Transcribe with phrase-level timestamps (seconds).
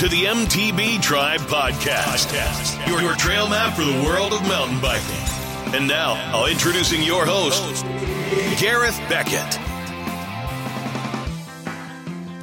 [0.00, 5.74] To the MTB Tribe Podcast, your, your trail map for the world of mountain biking.
[5.74, 7.84] And now, I'll introducing your host,
[8.58, 9.56] Gareth Beckett.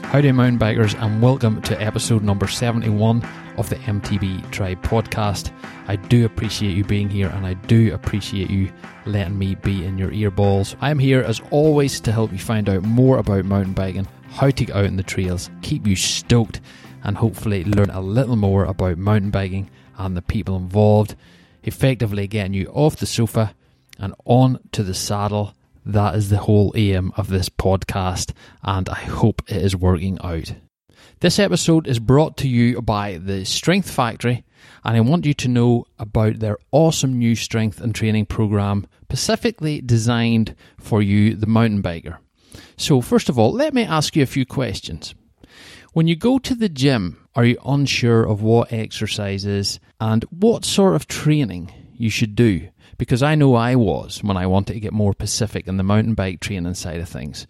[0.04, 3.28] Howdy, mountain bikers, and welcome to episode number 71
[3.58, 5.52] of the MTB Tribe podcast.
[5.88, 8.72] I do appreciate you being here, and I do appreciate you
[9.08, 10.76] letting me be in your earballs.
[10.80, 14.52] I am here, as always, to help you find out more about mountain biking, how
[14.52, 16.62] to get out in the trails, keep you stoked,
[17.08, 21.16] and hopefully learn a little more about mountain biking and the people involved,
[21.64, 23.56] effectively getting you off the sofa
[23.98, 25.56] and on to the saddle.
[25.86, 30.54] That is the whole aim of this podcast, and I hope it is working out.
[31.22, 34.44] This episode is brought to you by the Strength Factory,
[34.84, 39.80] and I want you to know about their awesome new strength and training program, specifically
[39.80, 42.18] designed for you, the mountain biker.
[42.76, 45.16] So, first of all, let me ask you a few questions.
[45.98, 50.94] When you go to the gym, are you unsure of what exercises and what sort
[50.94, 52.70] of training you should do?
[53.00, 56.14] Because I know I was when I wanted to get more specific in the mountain
[56.14, 57.48] bike training side of things.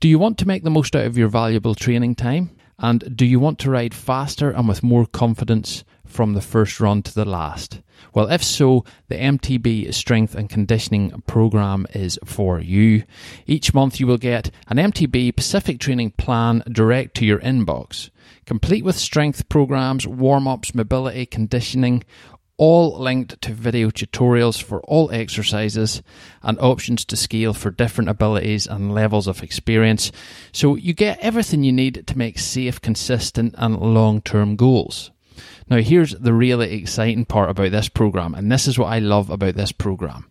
[0.00, 2.56] Do you want to make the most out of your valuable training time?
[2.78, 7.02] And do you want to ride faster and with more confidence from the first run
[7.02, 7.82] to the last?
[8.14, 13.04] Well, if so, the MTB Strength and Conditioning Program is for you.
[13.46, 18.10] Each month you will get an MTB Pacific Training Plan direct to your inbox,
[18.46, 22.04] complete with strength programs, warm ups, mobility, conditioning,
[22.58, 26.02] all linked to video tutorials for all exercises
[26.42, 30.12] and options to scale for different abilities and levels of experience.
[30.52, 35.10] So you get everything you need to make safe, consistent, and long term goals.
[35.68, 39.30] Now, here's the really exciting part about this program, and this is what I love
[39.30, 40.30] about this program.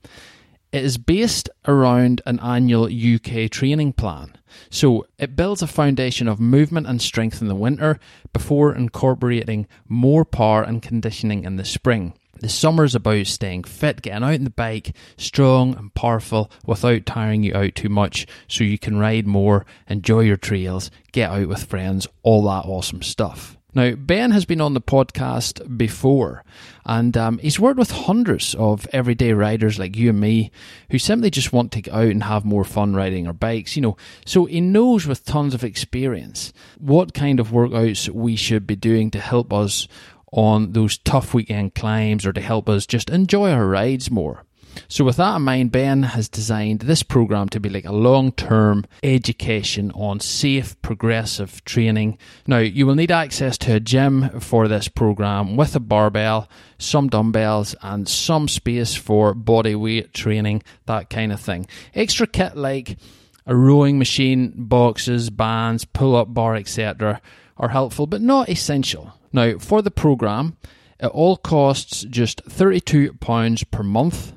[0.72, 4.38] It is based around an annual UK training plan.
[4.69, 8.00] So it builds a foundation of movement and strength in the winter
[8.31, 12.13] before incorporating more power and conditioning in the spring.
[12.40, 17.06] The summer is about staying fit, getting out on the bike, strong and powerful without
[17.06, 21.48] tiring you out too much so you can ride more, enjoy your trails, get out
[21.48, 23.58] with friends, all that awesome stuff.
[23.74, 26.44] Now, Ben has been on the podcast before,
[26.86, 30.52] and um, he's worked with hundreds of everyday riders like you and me
[30.90, 33.81] who simply just want to get out and have more fun riding our bikes, you
[33.81, 33.96] know.
[34.26, 39.10] So he knows with tons of experience what kind of workouts we should be doing
[39.12, 39.88] to help us
[40.34, 44.44] on those tough weekend climbs or to help us just enjoy our rides more.
[44.88, 48.32] So, with that in mind, Ben has designed this program to be like a long
[48.32, 52.18] term education on safe, progressive training.
[52.48, 57.10] Now, you will need access to a gym for this program with a barbell, some
[57.10, 61.68] dumbbells, and some space for body weight training, that kind of thing.
[61.96, 62.98] Extra kit like
[63.46, 67.22] a rowing machine, boxes, bands, pull up bar, etc.,
[67.58, 69.14] are helpful but not essential.
[69.31, 70.58] Now, for the program,
[71.00, 74.34] it all costs just £32 per month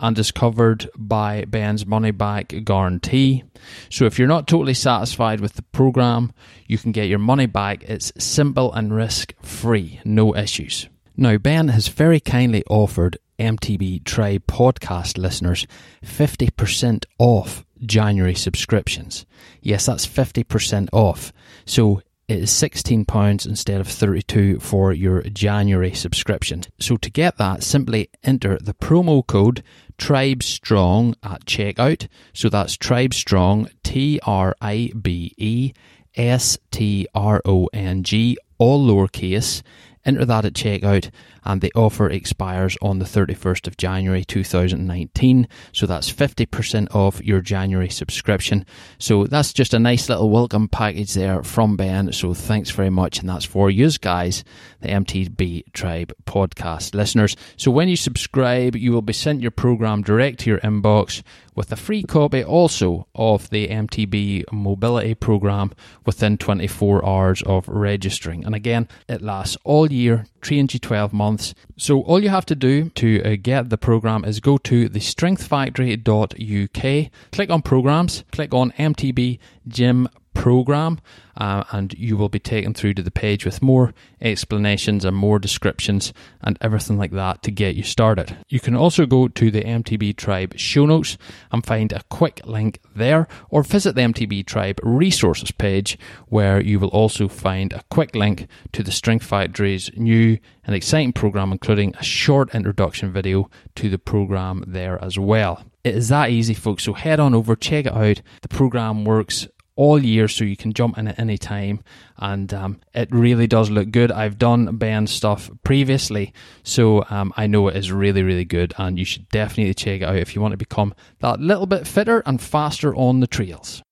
[0.00, 3.44] and is covered by Ben's money back guarantee.
[3.90, 6.32] So if you're not totally satisfied with the program,
[6.66, 7.82] you can get your money back.
[7.84, 10.88] It's simple and risk free, no issues.
[11.16, 15.66] Now, Ben has very kindly offered MTB Tribe podcast listeners
[16.04, 19.26] 50% off January subscriptions.
[19.60, 21.32] Yes, that's 50% off.
[21.64, 26.64] So it is £16 instead of 32 for your January subscription.
[26.80, 29.62] So to get that, simply enter the promo code
[29.98, 32.08] Tribe Strong at checkout.
[32.32, 35.72] So that's Tribe Strong, T R I B E
[36.14, 39.62] S T R O N G, all lowercase.
[40.06, 41.10] Enter that at checkout,
[41.44, 45.48] and the offer expires on the 31st of January 2019.
[45.72, 48.64] So that's 50% off your January subscription.
[48.98, 52.12] So that's just a nice little welcome package there from Ben.
[52.12, 54.44] So thanks very much, and that's for you guys,
[54.80, 57.36] the MTB Tribe podcast listeners.
[57.56, 61.22] So when you subscribe, you will be sent your program direct to your inbox
[61.56, 65.72] with a free copy also of the MTB mobility program
[66.04, 68.44] within 24 hours of registering.
[68.44, 71.54] And again, it lasts all year, trains you 12 months.
[71.76, 77.10] So all you have to do to uh, get the program is go to thestrengthfactory.uk,
[77.32, 81.00] click on programs, click on MTB Gym program,
[81.38, 85.38] uh, and you will be taken through to the page with more explanations and more
[85.38, 86.12] descriptions
[86.42, 88.36] and everything like that to get you started.
[88.48, 91.16] You can also go to the MTB Tribe show notes
[91.50, 95.98] and find a quick link there, or visit the MTB Tribe resources page
[96.28, 101.12] where you will also find a quick link to the Strength Factory's new and exciting
[101.12, 105.64] program, including a short introduction video to the program there as well.
[105.82, 106.82] It is that easy, folks.
[106.82, 108.20] So head on over, check it out.
[108.42, 109.46] The program works
[109.76, 111.80] all year, so you can jump in at any time,
[112.16, 114.10] and um, it really does look good.
[114.10, 116.32] I've done Ben's stuff previously,
[116.62, 120.04] so um, I know it is really, really good, and you should definitely check it
[120.04, 123.82] out if you want to become that little bit fitter and faster on the trails.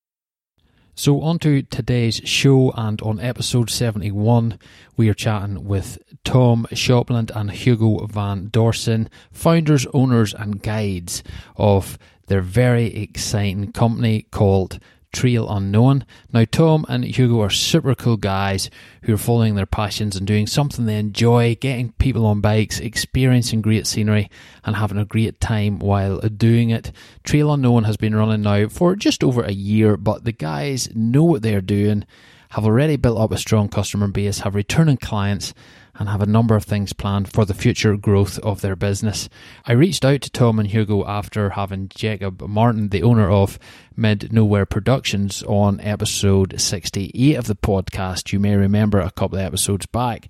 [0.97, 4.61] So, on to today's show, and on episode 71,
[4.97, 11.25] we are chatting with Tom Shopland and Hugo van Dorsen, founders, owners, and guides
[11.57, 11.99] of
[12.29, 14.79] their very exciting company called
[15.15, 16.05] Trail Unknown.
[16.33, 18.69] Now, Tom and Hugo are super cool guys
[19.03, 23.63] who are following their passions and doing something they enjoy, getting people on bikes, experiencing
[23.63, 24.29] great scenery,
[24.65, 26.93] and having a great time while doing it.
[27.23, 31.25] Trail Unknown has been running now for just over a year, but the guys know
[31.25, 32.05] what they're doing,
[32.51, 35.55] have already built up a strong customer base, have returning clients,
[35.97, 39.29] and have a number of things planned for the future growth of their business.
[39.67, 43.59] I reached out to Tom and Hugo after having Jacob Martin, the owner of
[43.97, 48.33] Mid Nowhere Productions, on episode 68 of the podcast.
[48.33, 50.29] You may remember a couple of episodes back.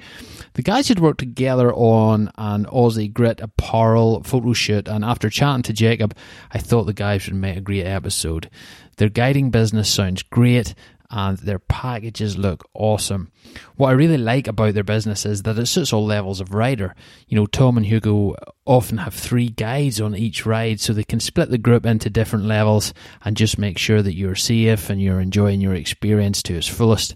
[0.53, 5.63] The guys had worked together on an Aussie Grit apparel photo shoot, and after chatting
[5.63, 6.15] to Jacob,
[6.53, 8.51] I thought the guys would make a great episode.
[8.97, 10.75] Their guiding business sounds great,
[11.11, 13.31] and their packages look awesome.
[13.77, 16.95] What I really like about their business is that it suits all levels of rider.
[17.29, 18.35] You know, Tom and Hugo
[18.65, 22.47] often have three guides on each ride, so they can split the group into different
[22.47, 26.67] levels and just make sure that you're safe and you're enjoying your experience to its
[26.67, 27.15] fullest.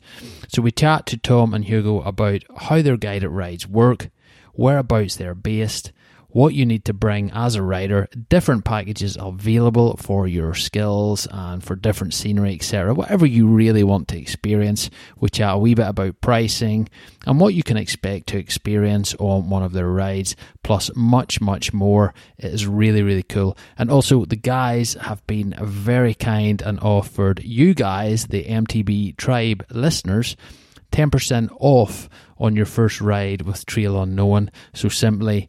[0.48, 4.10] So we chat to Tom and Hugo about how their guided rides work,
[4.54, 5.92] whereabouts they're based,
[6.30, 11.64] what you need to bring as a rider, different packages available for your skills and
[11.64, 12.94] for different scenery, etc.
[12.94, 14.90] Whatever you really want to experience.
[15.18, 16.88] We chat a wee bit about pricing
[17.26, 21.72] and what you can expect to experience on one of their rides, plus much, much
[21.72, 22.12] more.
[22.36, 23.56] It is really, really cool.
[23.78, 29.64] And also, the guys have been very kind and offered you guys, the MTB Tribe
[29.70, 30.36] listeners,
[30.92, 32.08] 10% off
[32.38, 34.50] on your first ride with Trail Unknown.
[34.74, 35.48] So simply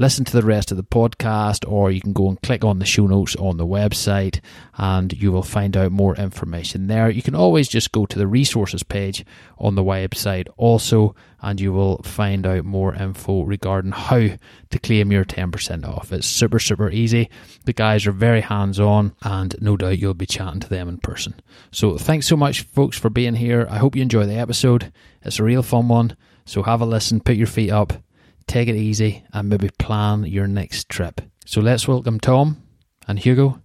[0.00, 2.86] listen to the rest of the podcast, or you can go and click on the
[2.86, 4.40] show notes on the website
[4.78, 7.10] and you will find out more information there.
[7.10, 9.26] You can always just go to the resources page
[9.58, 14.28] on the website also, and you will find out more info regarding how
[14.70, 16.14] to claim your 10% off.
[16.14, 17.28] It's super, super easy.
[17.66, 20.96] The guys are very hands on, and no doubt you'll be chatting to them in
[20.96, 21.34] person.
[21.72, 23.66] So, thanks so much, folks, for being here.
[23.68, 24.92] I hope you enjoy the episode.
[25.22, 26.16] It's a real fun one.
[26.46, 28.02] So, have a listen, put your feet up
[28.50, 31.20] take it easy, and maybe plan your next trip.
[31.46, 32.60] So let's welcome Tom
[33.06, 33.62] and Hugo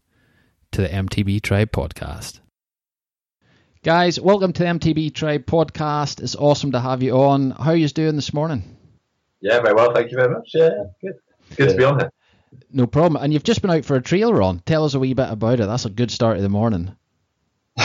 [0.73, 2.39] to the MTB Tribe podcast.
[3.83, 6.21] Guys, welcome to the MTB Tribe podcast.
[6.21, 7.49] It's awesome to have you on.
[7.49, 8.77] How are you doing this morning?
[9.41, 9.91] Yeah, very well.
[9.91, 10.51] Thank you very much.
[10.53, 10.69] Yeah,
[11.01, 11.15] good.
[11.55, 12.11] Good to be on here.
[12.71, 13.23] No problem.
[13.23, 14.59] And you've just been out for a trail run.
[14.67, 15.65] Tell us a wee bit about it.
[15.65, 16.95] That's a good start of the morning.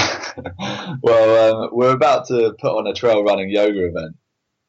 [1.02, 4.16] well, um, we're about to put on a trail running yoga event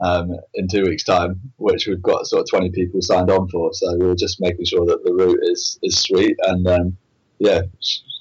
[0.02, 3.74] um, in two weeks' time, which we've got sort of 20 people signed on for.
[3.74, 6.98] So we are just making sure that the route is is sweet, and um,
[7.40, 7.62] yeah,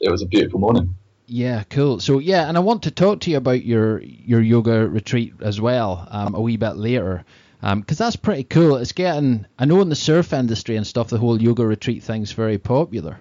[0.01, 0.95] it was a beautiful morning.
[1.27, 2.01] Yeah, cool.
[2.01, 5.61] So yeah, and I want to talk to you about your your yoga retreat as
[5.61, 7.25] well um, a wee bit later.
[7.61, 8.77] Because um, that's pretty cool.
[8.77, 12.33] It's getting, I know in the surf industry and stuff, the whole yoga retreat thing's
[12.33, 13.19] very popular.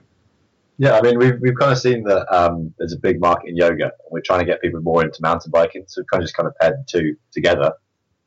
[0.78, 3.58] Yeah, I mean, we've, we've kind of seen that um, there's a big market in
[3.58, 3.84] yoga.
[3.84, 6.38] And We're trying to get people more into mountain biking, so we've kind of just
[6.38, 7.74] kind of paired the two together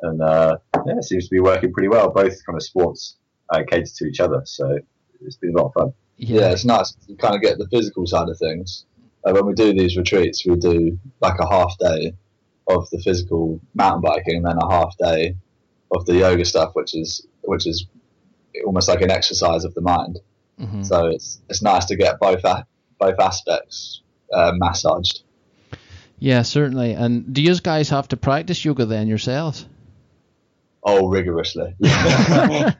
[0.02, 0.56] and uh,
[0.86, 2.10] yeah, it seems to be working pretty well.
[2.10, 3.16] Both kind of sports
[3.50, 4.78] uh, cater to each other, so
[5.20, 5.92] it's been a lot of fun.
[6.16, 8.84] Yeah, yeah it's nice to kind of get the physical side of things.
[9.24, 12.14] Uh, when we do these retreats, we do like a half day
[12.68, 15.36] of the physical mountain biking, and then a half day
[15.90, 17.86] of the yoga stuff, which is which is
[18.66, 20.18] almost like an exercise of the mind.
[20.60, 20.82] Mm-hmm.
[20.82, 22.42] So it's it's nice to get both
[22.98, 25.22] both aspects uh, massaged.
[26.18, 26.92] Yeah, certainly.
[26.92, 29.66] And do you guys have to practice yoga then yourselves?
[30.84, 31.74] Oh, rigorously.
[31.80, 32.72] yeah.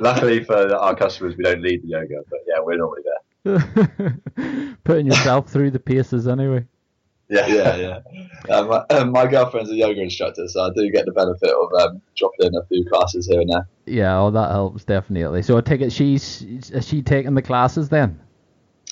[0.00, 4.76] Luckily for our customers, we don't lead the yoga, but yeah, we're normally there.
[4.84, 6.64] Putting yourself through the paces anyway.
[7.30, 8.54] Yeah, yeah, yeah.
[8.54, 11.72] Um, my, um, my, girlfriend's a yoga instructor, so I do get the benefit of
[11.80, 13.68] um, dropping in a few classes here and there.
[13.86, 15.42] Yeah, oh, that helps definitely.
[15.42, 18.18] So I take it she's is she taking the classes then?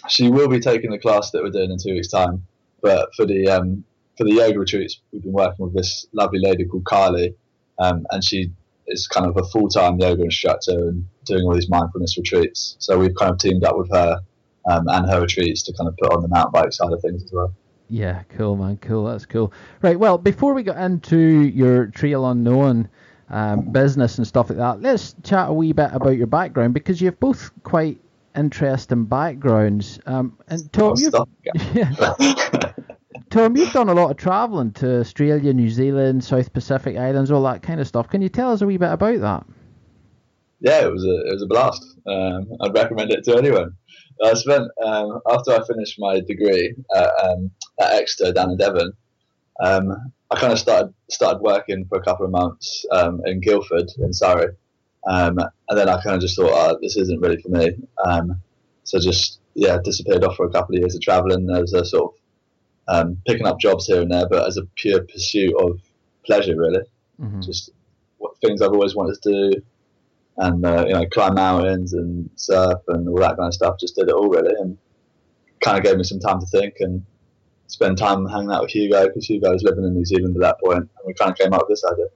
[0.08, 2.46] She will be taking the class that we're doing in two weeks' time,
[2.80, 3.84] but for the um,
[4.18, 7.34] for the yoga retreats, we've been working with this lovely lady called Kylie,
[7.78, 8.50] um, and she
[8.88, 12.76] is kind of a full time yoga instructor and doing all these mindfulness retreats.
[12.80, 14.20] So we've kind of teamed up with her
[14.68, 17.22] um, and her retreats to kind of put on the mountain bike side of things
[17.22, 17.54] as well.
[17.88, 18.76] Yeah, cool, man.
[18.78, 19.04] Cool.
[19.04, 19.52] That's cool.
[19.80, 19.98] Right.
[19.98, 22.88] Well, before we get into your Trail Unknown
[23.30, 27.00] um, business and stuff like that, let's chat a wee bit about your background because
[27.00, 27.98] you've both quite
[28.36, 30.00] interesting backgrounds.
[30.04, 31.26] Um, and Tom, oh,
[31.72, 31.92] yeah,
[33.30, 37.42] Tom, you've done a lot of travelling to Australia, New Zealand, South Pacific Islands, all
[37.42, 38.08] that kind of stuff.
[38.08, 39.46] Can you tell us a wee bit about that?
[40.60, 41.84] Yeah, it was a it was a blast.
[42.06, 43.76] Um, I'd recommend it to anyone.
[44.24, 48.92] I spent um, after I finished my degree at, um, at Exeter down in Devon.
[49.60, 53.90] Um, I kind of started started working for a couple of months um, in Guildford
[53.98, 54.48] in Surrey,
[55.06, 57.76] um, and then I kind of just thought, oh, this isn't really for me.
[58.84, 62.12] so just yeah, disappeared off for a couple of years of travelling as a sort
[62.12, 62.17] of
[63.26, 65.80] picking up jobs here and there, but as a pure pursuit of
[66.24, 66.82] pleasure, really.
[67.20, 67.40] Mm-hmm.
[67.40, 67.70] Just
[68.18, 69.62] what things I've always wanted to do
[70.38, 73.78] and uh, you know climb mountains and surf and all that kind of stuff.
[73.78, 74.78] Just did it all really, and
[75.60, 77.04] kind of gave me some time to think and
[77.66, 80.60] spend time hanging out with Hugo because Hugo was living in New Zealand at that
[80.60, 82.06] point, and we kind of came up with this idea.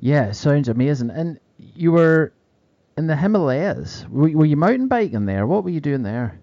[0.00, 1.10] Yeah, sounds amazing.
[1.10, 2.32] And you were
[2.98, 4.04] in the Himalayas.
[4.10, 5.46] Were, were you mountain biking there?
[5.46, 6.38] What were you doing there?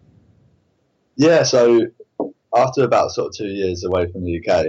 [1.16, 1.82] Yeah, so
[2.56, 4.66] after about sort of two years away from the UK,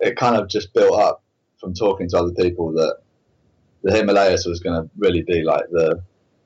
[0.00, 1.22] it kind of just built up
[1.60, 2.98] from talking to other people that
[3.82, 6.02] the Himalayas was going to really be like the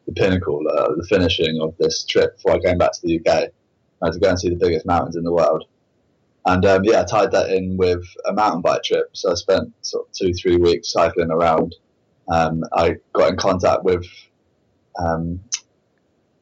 [0.06, 3.48] the pinnacle, uh, the finishing of this trip before I came back to the UK.
[4.02, 5.64] I had to go and see the biggest mountains in the world.
[6.46, 9.08] And um, yeah, I tied that in with a mountain bike trip.
[9.14, 11.74] So I spent sort of two, three weeks cycling around.
[12.28, 14.04] Um, I got in contact with,
[14.98, 15.40] um,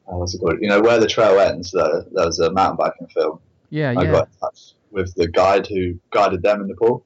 [0.05, 0.57] what's it called?
[0.59, 3.39] You know, where the trail ends, there, there was a mountain biking film.
[3.73, 4.11] Yeah, I yeah.
[4.11, 7.03] got in touch with the guide who guided them in Nepal.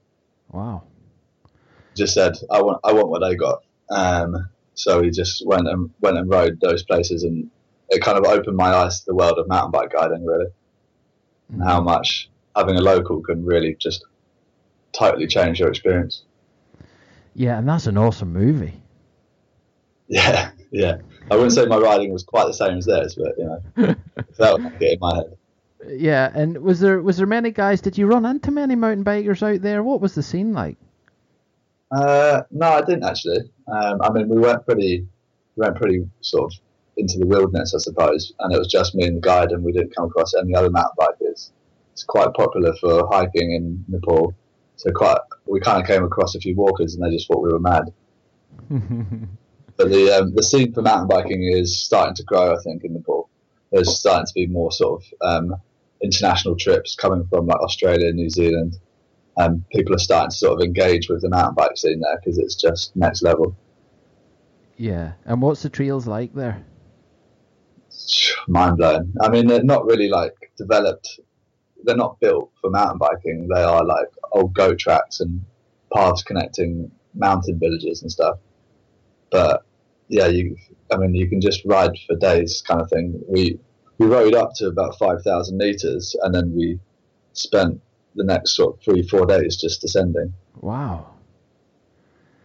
[0.51, 0.83] Wow.
[1.95, 3.63] Just said, I want, I want what they got.
[3.89, 7.49] Um, so he just went and went and rode those places, and
[7.87, 11.53] it kind of opened my eyes to the world of mountain bike guiding, really, mm-hmm.
[11.53, 14.05] and how much having a local can really just
[14.91, 16.23] totally change your experience.
[17.33, 18.73] Yeah, and that's an awesome movie.
[20.09, 20.99] Yeah, yeah.
[21.29, 23.95] I wouldn't say my riding was quite the same as theirs, but you know,
[24.37, 25.37] felt like it in my head.
[25.85, 27.81] Yeah, and was there was there many guys?
[27.81, 29.83] Did you run into many mountain bikers out there?
[29.83, 30.77] What was the scene like?
[31.91, 33.49] Uh, no, I didn't actually.
[33.67, 35.07] Um, I mean, we went pretty,
[35.55, 36.59] we went pretty sort of
[36.97, 39.71] into the wilderness, I suppose, and it was just me and the guide, and we
[39.71, 41.51] didn't come across any other mountain bikers.
[41.93, 44.33] It's quite popular for hiking in Nepal,
[44.75, 47.53] so quite we kind of came across a few walkers, and they just thought we
[47.53, 47.93] were mad.
[48.69, 52.93] but the um, the scene for mountain biking is starting to grow, I think, in
[52.93, 53.29] Nepal.
[53.71, 55.55] There's starting to be more sort of um,
[56.01, 58.77] international trips coming from like Australia, New Zealand,
[59.37, 62.37] um, people are starting to sort of engage with the mountain bike scene there because
[62.37, 63.55] it's just next level.
[64.77, 66.63] Yeah, and what's the trails like there?
[68.47, 69.13] Mind blowing.
[69.21, 71.19] I mean, they're not really like developed.
[71.83, 73.47] They're not built for mountain biking.
[73.47, 75.43] They are like old goat tracks and
[75.93, 78.37] paths connecting mountain villages and stuff.
[79.31, 79.63] But
[80.07, 80.57] yeah, you.
[80.91, 83.21] I mean, you can just ride for days, kind of thing.
[83.27, 83.59] We
[83.97, 86.79] we rode up to about five thousand meters, and then we
[87.33, 87.81] spent
[88.15, 90.33] the next sort of three, four days just descending.
[90.59, 91.13] Wow.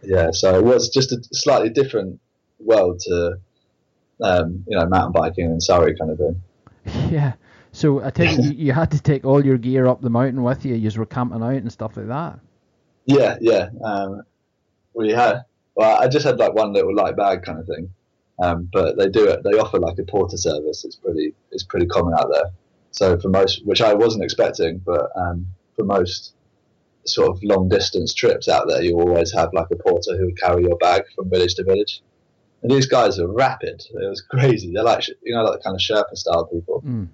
[0.02, 2.20] Yeah, so it was just a slightly different
[2.58, 3.38] world to,
[4.20, 6.42] um, you know, mountain biking and Surrey kind of thing.
[7.12, 7.34] Yeah.
[7.74, 10.66] So I take you, you had to take all your gear up the mountain with
[10.66, 10.74] you.
[10.74, 12.38] You were camping out and stuff like that.
[13.06, 13.70] Yeah, yeah.
[13.82, 14.22] Um,
[14.94, 15.44] we had.
[15.74, 17.90] Well, I just had like one little light bag kind of thing,
[18.38, 19.42] um, but they do it.
[19.44, 20.84] They offer like a porter service.
[20.84, 21.34] It's pretty.
[21.50, 22.50] It's pretty common out there.
[22.90, 25.46] So for most, which I wasn't expecting, but um,
[25.76, 26.34] for most
[27.04, 30.40] sort of long distance trips out there, you always have like a porter who would
[30.40, 32.00] carry your bag from village to village.
[32.62, 33.82] And these guys are rapid.
[33.90, 34.72] It was crazy.
[34.72, 36.82] They're like, you know, like the kind of Sherpa style people.
[36.86, 37.08] Mm.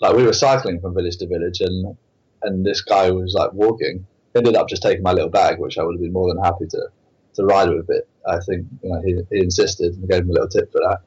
[0.00, 1.96] Like we were cycling from village to village, and
[2.42, 4.06] and this guy was like walking.
[4.34, 6.66] Ended up just taking my little bag, which I would have been more than happy
[6.70, 6.88] to
[7.34, 8.08] to ride with it.
[8.26, 11.00] I think you know he, he insisted and gave him a little tip for that.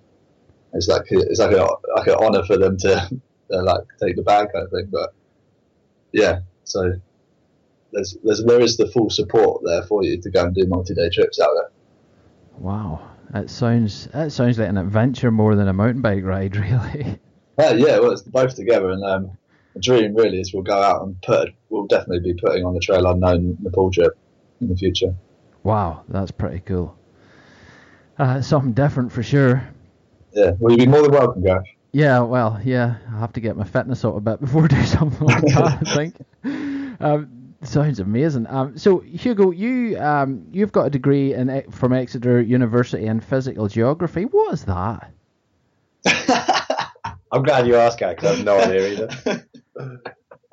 [0.73, 3.09] It's like it's like a like an honor for them to,
[3.49, 4.89] like take the bag kind of thing.
[4.91, 5.13] But
[6.11, 6.93] yeah, so
[7.91, 11.09] there's, there's there is the full support there for you to go and do multi-day
[11.09, 11.71] trips out there.
[12.57, 17.19] Wow, that sounds that sounds like an adventure more than a mountain bike ride, really.
[17.57, 19.37] Yeah, yeah, well, it's both together, and um,
[19.73, 22.81] the dream really is we'll go out and put we'll definitely be putting on the
[22.81, 24.17] trail unknown Nepal trip
[24.59, 25.15] in the future.
[25.63, 26.97] Wow, that's pretty cool.
[28.17, 29.67] Uh, something different for sure.
[30.33, 31.65] Yeah, well, you'd be more than welcome, Gareth.
[31.91, 34.83] Yeah, well, yeah, I have to get my fitness up a bit before I do
[34.83, 35.79] something like that.
[35.85, 37.01] I think.
[37.01, 38.47] Um, sounds amazing.
[38.47, 43.67] Um, so Hugo, you um, you've got a degree in from Exeter University in physical
[43.67, 44.25] geography.
[44.25, 45.11] What is that?
[47.31, 49.45] I'm glad you asked, that because I have no idea either.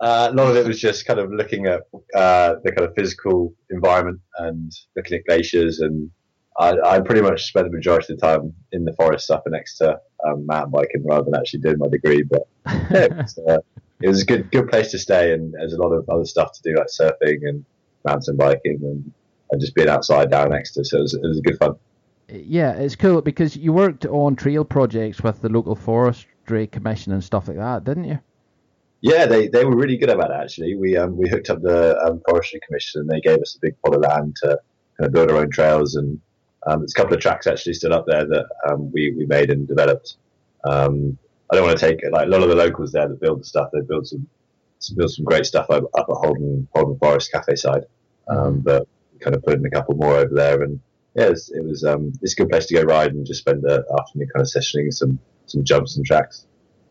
[0.02, 1.82] Uh, a lot of it was just kind of looking at
[2.16, 6.10] uh, the kind of physical environment and looking at glaciers and
[6.58, 9.78] I, I, pretty much spent the majority of the time in the forest up next
[9.78, 12.22] to um, mountain biking rather than actually doing my degree.
[12.22, 13.58] But yeah, it, was, uh,
[14.02, 16.52] it was a good good place to stay, and there's a lot of other stuff
[16.52, 17.64] to do like surfing and
[18.04, 19.12] mountain biking and,
[19.50, 20.84] and just being outside down next to.
[20.84, 21.76] So it was, it was good fun.
[22.28, 27.22] Yeah, it's cool because you worked on trail projects with the local forestry commission and
[27.22, 28.18] stuff like that, didn't you?
[29.02, 30.76] Yeah, they, they were really good about it actually.
[30.76, 33.74] We um, we hooked up the um, forestry commission and they gave us a big
[33.82, 34.58] plot of land to
[34.96, 36.20] kind of build our own trails and
[36.66, 39.50] um, there's a couple of tracks actually still up there that um, we, we made
[39.50, 40.16] and developed.
[40.64, 41.18] Um,
[41.50, 43.44] I don't want to take like a lot of the locals there that build the
[43.44, 43.70] stuff.
[43.72, 44.26] They build some,
[44.78, 47.84] some build some great stuff up, up at Haldon Haldon Forest Cafe side,
[48.28, 48.86] um, but
[49.20, 50.62] kind of put in a couple more over there.
[50.62, 50.80] And
[51.14, 53.40] yeah, it was, it was um, it's a good place to go ride and just
[53.40, 56.46] spend the afternoon kind of sessioning some some jumps and tracks.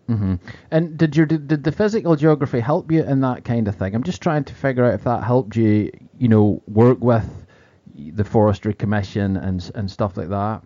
[0.09, 0.35] Mm-hmm.
[0.71, 3.95] And did your did the physical geography help you in that kind of thing?
[3.95, 7.40] I'm just trying to figure out if that helped you, you know, work with
[7.95, 10.63] the forestry commission and and stuff like that.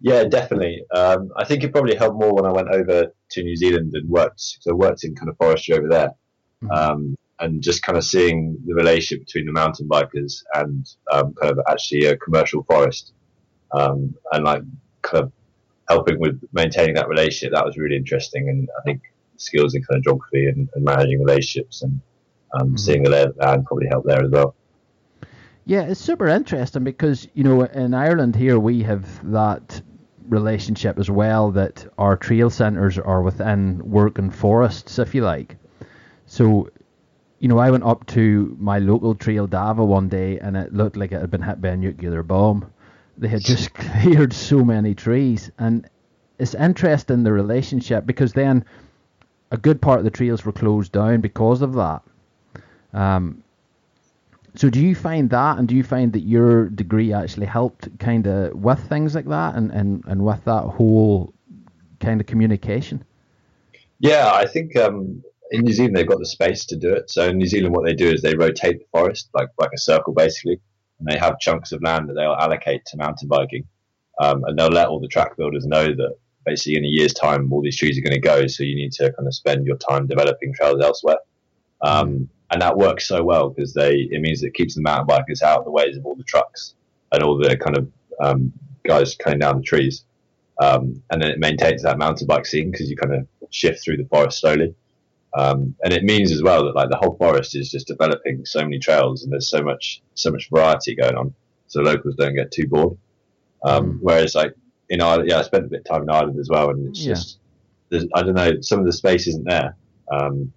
[0.00, 0.82] Yeah, definitely.
[0.94, 4.08] Um, I think it probably helped more when I went over to New Zealand and
[4.08, 4.40] worked.
[4.40, 6.14] So I worked in kind of forestry over there,
[6.62, 6.70] mm-hmm.
[6.70, 11.52] um, and just kind of seeing the relationship between the mountain bikers and um, kind
[11.52, 13.12] of actually a commercial forest,
[13.72, 14.62] um, and like
[15.02, 15.32] kind of
[15.88, 17.52] helping with maintaining that relationship.
[17.52, 19.02] That was really interesting, and I think
[19.36, 22.00] skills in kind of geography and, and managing relationships and
[22.54, 22.76] um, mm-hmm.
[22.76, 24.54] seeing the lay of the land probably helped there as well.
[25.64, 29.82] Yeah, it's super interesting because you know in Ireland here we have that
[30.30, 35.56] relationship as well that our trail centres are within working forests, if you like.
[36.26, 36.70] So,
[37.40, 40.96] you know, I went up to my local trail Davagh one day and it looked
[40.96, 42.72] like it had been hit by a nuclear bomb.
[43.18, 45.88] They had just cleared so many trees, and
[46.38, 48.64] it's interesting the relationship because then
[49.50, 52.02] a good part of the trails were closed down because of that.
[52.94, 53.42] Um,
[54.54, 58.26] so do you find that, and do you find that your degree actually helped kind
[58.26, 61.32] of with things like that, and, and, and with that whole
[62.00, 63.04] kind of communication?
[63.98, 67.10] Yeah, I think um, in New Zealand they've got the space to do it.
[67.10, 69.78] So in New Zealand, what they do is they rotate the forest like like a
[69.78, 70.60] circle basically,
[70.98, 73.64] and they have chunks of land that they'll allocate to mountain biking,
[74.20, 77.52] um, and they'll let all the track builders know that basically in a year's time
[77.52, 79.76] all these trees are going to go, so you need to kind of spend your
[79.76, 81.18] time developing trails elsewhere.
[81.82, 85.42] Um, and that works so well because they it means it keeps the mountain bikers
[85.42, 86.74] out of the ways of all the trucks
[87.12, 87.88] and all the kind of
[88.20, 88.52] um,
[88.84, 90.04] guys cutting down the trees.
[90.60, 93.96] Um, and then it maintains that mountain bike scene because you kind of shift through
[93.96, 94.74] the forest slowly.
[95.36, 98.62] Um, and it means as well that like the whole forest is just developing so
[98.62, 101.34] many trails and there's so much so much variety going on,
[101.68, 102.98] so locals don't get too bored.
[103.64, 103.98] Um, mm.
[104.00, 104.54] Whereas like
[104.88, 107.00] in Ireland, yeah, I spent a bit of time in Ireland as well, and it's
[107.00, 107.14] yeah.
[107.14, 107.38] just
[108.14, 109.76] I don't know, some of the space isn't there.
[110.10, 110.52] Um,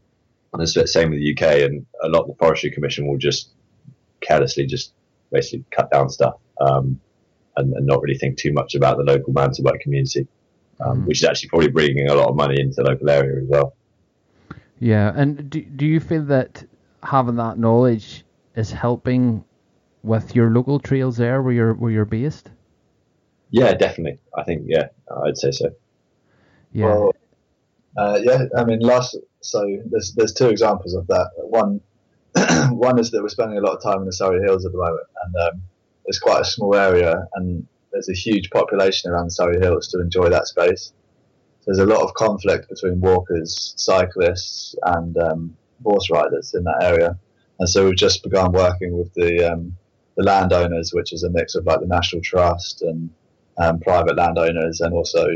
[0.53, 3.17] and it's the same with the UK, and a lot of the Forestry Commission will
[3.17, 3.49] just
[4.21, 4.93] carelessly just
[5.31, 6.99] basically cut down stuff um,
[7.57, 10.27] and, and, not really think too much about the local mountain bike community,
[10.79, 11.05] um, mm.
[11.07, 13.75] which is actually probably bringing a lot of money into the local area as well.
[14.79, 16.63] Yeah, and do, do you feel that
[17.01, 18.23] having that knowledge
[18.55, 19.43] is helping
[20.03, 22.49] with your local trails there where you're where you're based?
[23.49, 24.19] Yeah, definitely.
[24.37, 24.87] I think yeah,
[25.25, 25.69] I'd say so.
[26.73, 26.85] Yeah.
[26.85, 27.15] Well,
[27.97, 31.29] uh, yeah, I mean, last so there's there's two examples of that.
[31.35, 31.81] One
[32.71, 34.77] one is that we're spending a lot of time in the Surrey Hills at the
[34.77, 35.61] moment, and um,
[36.05, 40.01] it's quite a small area, and there's a huge population around the Surrey Hills to
[40.01, 40.93] enjoy that space.
[41.65, 47.17] There's a lot of conflict between walkers, cyclists, and um, horse riders in that area,
[47.59, 49.75] and so we've just begun working with the um,
[50.15, 53.09] the landowners, which is a mix of like the National Trust and
[53.57, 55.27] um, private landowners, and also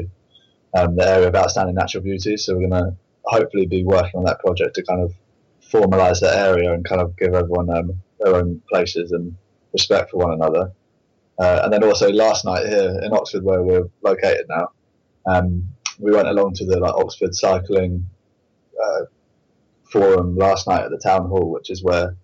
[0.74, 2.38] um, the area of outstanding natural beauty.
[2.38, 2.96] So we're going to
[3.30, 5.14] hopefully be working on that project to kind of
[5.72, 9.36] formalise that area and kind of give everyone um, their own places and
[9.74, 10.72] respect for one another.
[11.40, 14.70] Uh, and then also last night here in Oxford, where we're located now,
[15.26, 15.68] um,
[16.00, 18.08] we went along to the like, Oxford Cycling
[18.84, 19.06] uh,
[19.92, 22.16] Forum last night at the town hall, which is where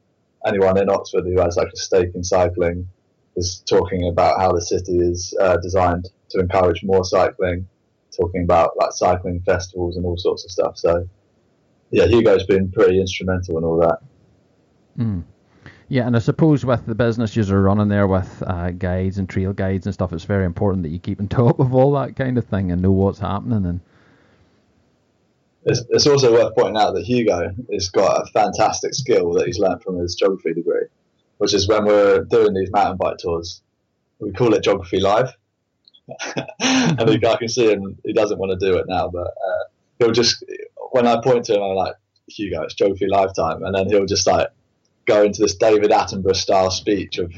[0.46, 2.88] anyone in Oxford who has like a stake in cycling
[3.36, 7.68] is talking about how the city is uh, designed to encourage more cycling
[8.16, 10.78] talking about like cycling festivals and all sorts of stuff.
[10.78, 11.08] So
[11.92, 14.00] yeah, Hugo's been pretty instrumental in all that.
[14.98, 15.24] Mm.
[15.90, 19.54] Yeah, and I suppose with the business you're running there with uh, guides and trail
[19.54, 22.38] guides and stuff, it's very important that you keep on top of all that kind
[22.38, 23.66] of thing and know what's happening.
[23.66, 23.80] And
[25.66, 29.60] it's, it's also worth pointing out that Hugo has got a fantastic skill that he's
[29.60, 30.88] learned from his geography degree,
[31.38, 33.62] which is when we're doing these mountain bike tours,
[34.20, 35.34] we call it geography live
[36.62, 37.98] I think I can see him.
[38.04, 39.64] He doesn't want to do it now, but uh,
[40.00, 40.44] he'll just
[40.92, 41.96] when I point to him, I'm like,
[42.28, 44.50] Hugo, it's Geography Lifetime, and then he'll just like
[45.06, 47.34] go into this David Attenborough style speech of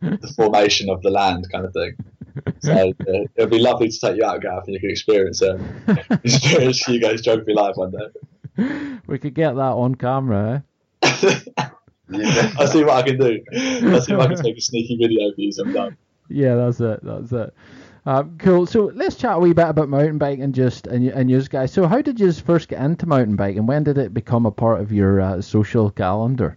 [0.00, 1.96] the formation of the land, kind of thing.
[2.60, 5.66] So uh, it'll be lovely to take you out, Gareth, and you can experience um,
[6.24, 8.98] experience Hugo's Geography Live one day.
[9.06, 10.64] we could get that on camera.
[11.02, 12.52] Yeah.
[12.58, 13.40] I'll see what I can do.
[13.90, 15.96] I'll see if I can take a sneaky video for you sometime.
[16.28, 17.00] Yeah, that's it.
[17.02, 17.54] That's it.
[18.06, 18.66] Um, cool.
[18.66, 21.72] So let's chat a wee bit about mountain biking just and and you guys.
[21.72, 23.58] So how did you first get into mountain biking?
[23.58, 26.56] And when did it become a part of your uh, social calendar?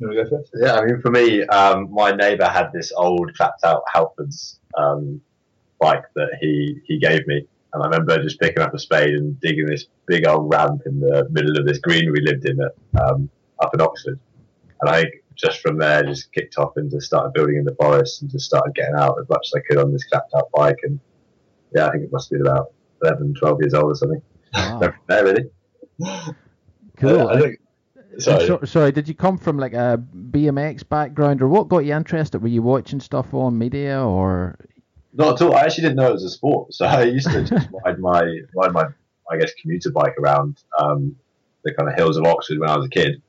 [0.00, 5.22] Yeah, I mean, for me, um, my neighbour had this old clapped out Halfords um,
[5.78, 7.46] bike that he, he gave me.
[7.72, 11.00] And I remember just picking up a spade and digging this big old ramp in
[11.00, 14.18] the middle of this green we lived in at, um, up in Oxford.
[14.82, 18.22] And I just from there, just kicked off and just started building in the forest
[18.22, 20.78] and just started getting out as much as I could on this clapped out bike.
[20.82, 20.98] And
[21.74, 22.72] yeah, I think it must have been about
[23.02, 24.22] 11, 12 years old or something.
[24.54, 24.94] Wow.
[25.06, 25.44] There, really.
[26.96, 27.28] Cool.
[27.28, 27.60] I, I think.
[28.18, 28.46] Sorry.
[28.46, 32.40] so- sorry, did you come from like a BMX background, or what got you interested?
[32.40, 34.56] Were you watching stuff on media, or
[35.12, 35.54] Not at all.
[35.54, 36.72] I actually didn't know it was a sport.
[36.72, 38.22] So I used to just ride my
[38.54, 38.86] ride my
[39.30, 41.14] I guess commuter bike around um,
[41.64, 43.20] the kind of hills of Oxford when I was a kid.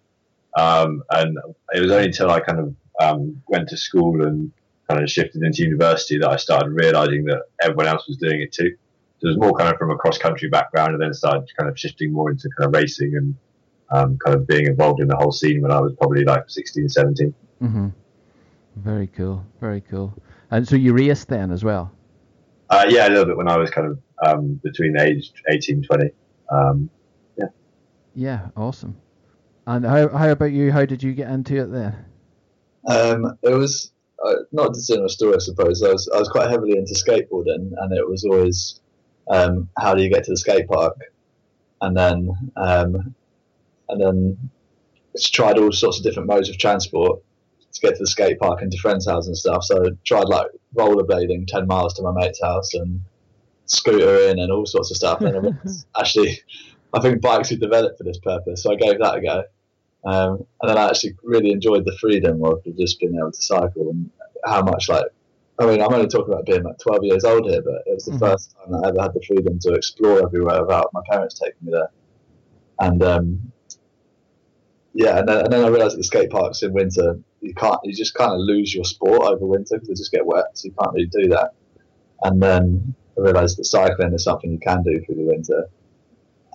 [0.58, 1.38] Um, and
[1.74, 4.52] it was only until I kind of um, went to school and
[4.90, 8.52] kind of shifted into university that I started realizing that everyone else was doing it
[8.52, 8.76] too.
[9.20, 11.70] So it was more kind of from a cross country background, and then started kind
[11.70, 13.36] of shifting more into kind of racing and
[13.90, 16.90] um, kind of being involved in the whole scene when I was probably like 16,
[16.90, 17.34] 17.
[17.62, 17.88] mm-hmm.
[18.78, 20.14] very cool, very cool.
[20.52, 21.92] And so you raced then as well.
[22.70, 25.84] Uh, yeah, a little bit when I was kind of um, between the age 18,
[25.84, 26.10] 20.
[26.50, 26.90] Um,
[28.14, 28.96] Yeah, awesome.
[29.68, 30.72] And how how about you?
[30.72, 31.94] How did you get into it then?
[32.88, 33.92] Um, it was
[34.26, 35.84] uh, not a similar story, I suppose.
[35.84, 38.80] I was I was quite heavily into skateboarding, and it was always
[39.30, 40.96] um, how do you get to the skate park,
[41.82, 43.14] and then um,
[43.90, 44.50] and then
[45.18, 47.22] tried all sorts of different modes of transport
[47.74, 49.66] to get to the skate park and to friends' house and stuff.
[49.66, 53.02] So I tried like rollerblading ten miles to my mate's house and
[53.66, 55.20] scooter in and all sorts of stuff.
[55.20, 55.60] And
[56.00, 56.40] actually,
[56.94, 59.44] I think bikes were developed for this purpose, so I gave that a go.
[60.08, 63.90] Um, and then I actually really enjoyed the freedom of just being able to cycle
[63.92, 64.10] and
[64.46, 65.06] how much like
[65.60, 68.06] I mean I'm only talking about being like 12 years old here, but it was
[68.06, 68.20] the Mhm.
[68.20, 71.58] first time that I ever had the freedom to explore everywhere without my parents taking
[71.62, 71.90] me there.
[72.80, 73.54] And um,
[74.94, 77.80] yeah, and then, and then I realised that the skate parks in winter you can't
[77.84, 80.68] you just kind of lose your sport over winter because they just get wet, so
[80.68, 81.52] you can't really do that.
[82.24, 85.66] And then I realised that cycling is something you can do through the winter.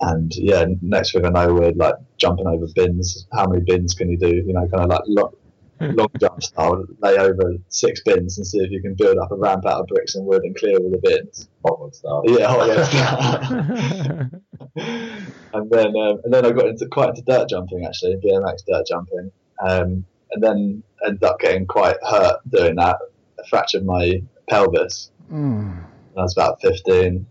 [0.05, 3.25] And yeah, next thing I know, we're like jumping over bins.
[3.31, 4.27] How many bins can you do?
[4.35, 5.33] You know, kind of like long,
[5.79, 9.35] long jump style, lay over six bins and see if you can build up a
[9.35, 11.47] ramp out of bricks and wood and clear all the bins.
[11.65, 12.23] hot rod style.
[12.27, 14.29] Yeah, hot rod style.
[15.53, 18.85] and then um, and then I got into quite into dirt jumping actually, BMX dirt
[18.87, 22.97] jumping, um, and then ended up getting quite hurt doing that.
[23.39, 25.77] I fractured my pelvis Mm.
[26.13, 27.25] when I was about 15,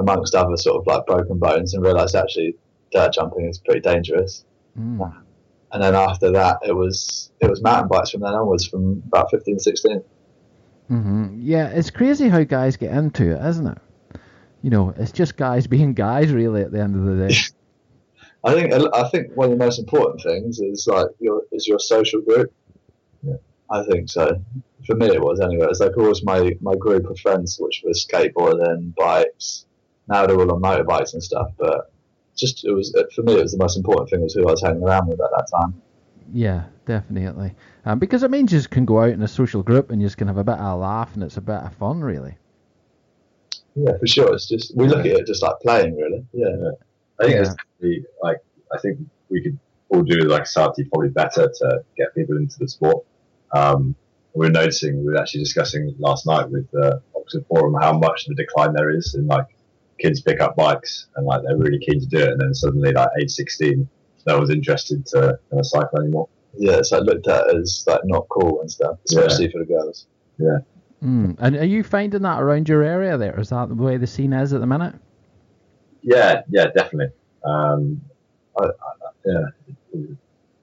[0.00, 2.56] amongst other sort of like broken bones, and realised actually
[2.90, 4.44] dirt jumping is pretty dangerous.
[4.78, 5.22] Mm.
[5.72, 9.30] And then after that, it was it was mountain bikes from then onwards, from about
[9.30, 10.02] 15, 16.
[10.88, 13.78] hmm Yeah, it's crazy how guys get into it, isn't it?
[14.62, 17.34] You know, it's just guys being guys, really, at the end of the day.
[18.42, 21.78] I think I think one of the most important things is like your is your
[21.78, 22.50] social group.
[23.22, 23.34] Yeah.
[23.70, 24.42] I think so.
[24.86, 25.66] For me, it was anyway.
[25.68, 29.66] It's like always my my group of friends, which was skateboarding, bikes.
[30.10, 31.92] Now they're all on motorbikes and stuff, but
[32.36, 33.34] just it was for me.
[33.34, 35.46] It was the most important thing was who I was hanging around with at that
[35.50, 35.80] time.
[36.32, 37.54] Yeah, definitely.
[37.84, 40.06] Um, because it means you just can go out in a social group and you
[40.06, 42.36] just can have a bit of a laugh and it's a bit of fun, really.
[43.74, 44.34] Yeah, for sure.
[44.34, 46.24] It's just we look at it just like playing, really.
[46.32, 46.48] Yeah.
[47.20, 47.40] I think Yeah.
[47.42, 48.38] it's definitely, like
[48.72, 49.58] I think we could
[49.90, 53.04] all do like society probably better to get people into the sport.
[53.52, 53.94] Um,
[54.34, 58.26] we we're noticing we were actually discussing last night with the Oxford Forum how much
[58.26, 59.46] the decline there is in like
[60.00, 62.92] kids pick up bikes and like they're really keen to do it, and then suddenly
[62.92, 63.88] like age sixteen,
[64.26, 66.28] no one's interested to kind of cycle anymore.
[66.54, 70.06] Yeah, it's like looked at as like not cool and stuff, especially for the girls.
[71.02, 71.36] Mm.
[71.38, 73.38] And are you finding that around your area there?
[73.38, 74.94] Is that the way the scene is at the minute?
[76.02, 77.14] Yeah, yeah, definitely.
[77.44, 78.00] Um,
[78.58, 78.70] I, I,
[79.24, 80.04] yeah,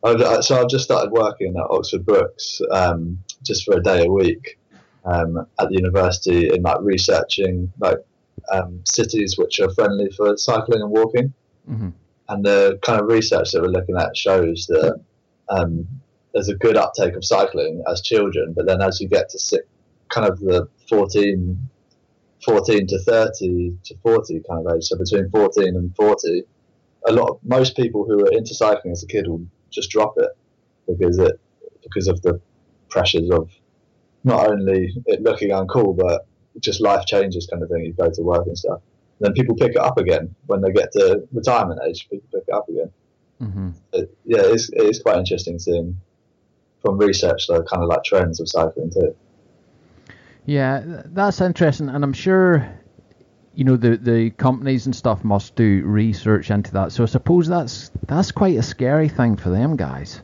[0.03, 4.05] I've, I- so I've just started working at Oxford Brookes um, just for a day
[4.05, 4.59] a week
[5.05, 7.97] um, at the university in like researching like
[8.51, 11.33] um, cities which are friendly for cycling and walking.
[11.67, 11.89] hmm
[12.29, 14.99] And the kind of research that we're looking at shows that
[15.49, 15.87] um,
[16.33, 19.57] there's a good uptake of cycling as children, but then as you get to si
[20.09, 21.57] kind of the 14,
[22.45, 26.43] 14 to 30 to 40 kind of age, so between 14 and 40,
[27.07, 30.13] a lot of, most people who are into cycling as a kid will just drop
[30.17, 30.31] it
[30.87, 31.39] because it
[31.83, 32.39] because of the
[32.89, 33.49] pressures of
[34.23, 36.25] not only it looking uncool but
[36.59, 37.85] just life changes kind of thing.
[37.85, 38.81] You go to work and stuff.
[39.19, 42.07] then people pick it up again when they get to retirement age.
[42.09, 42.91] People pick it up again.
[43.41, 43.69] Mm-hmm.
[43.93, 45.99] It, yeah, it's it's quite interesting seeing
[46.81, 49.15] from research the kind of like trends of cycling too.
[50.45, 52.67] Yeah, that's interesting, and I'm sure
[53.53, 56.91] you know the the companies and stuff must do research into that.
[56.91, 60.21] So I suppose that's that's quite a scary thing for them guys.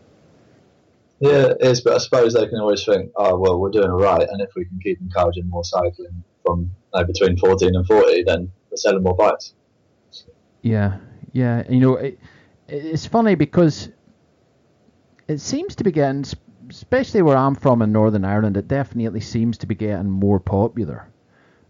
[1.19, 4.01] Yeah, it is, but I suppose they can always think, oh well, we're doing all
[4.01, 8.23] right, and if we can keep encouraging more cycling from uh, between 14 and 40,
[8.23, 9.53] then we're selling more bikes.
[10.61, 10.97] Yeah,
[11.31, 12.19] yeah, you know, it,
[12.67, 13.89] it's funny because
[15.27, 16.25] it seems to be getting
[16.69, 21.07] especially where I'm from in Northern Ireland, it definitely seems to be getting more popular.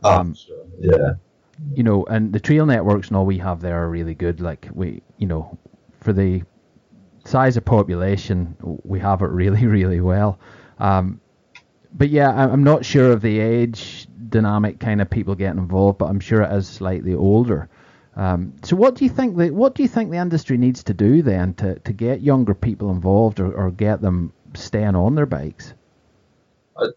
[0.04, 0.66] Ah, um, sure.
[0.80, 1.14] Yeah.
[1.74, 4.42] You know, and the trail networks and all we have there are really good.
[4.42, 5.58] Like we, you know,
[6.00, 6.44] for the
[7.26, 10.40] size of population, we have it really, really well.
[10.80, 11.20] Um,
[11.94, 16.06] but yeah, I'm not sure of the age dynamic kind of people getting involved, but
[16.06, 17.70] I'm sure it is slightly older.
[18.16, 20.94] Um, so what do you think the what do you think the industry needs to
[20.94, 25.26] do then to, to get younger people involved or, or get them staying on their
[25.26, 25.74] bikes?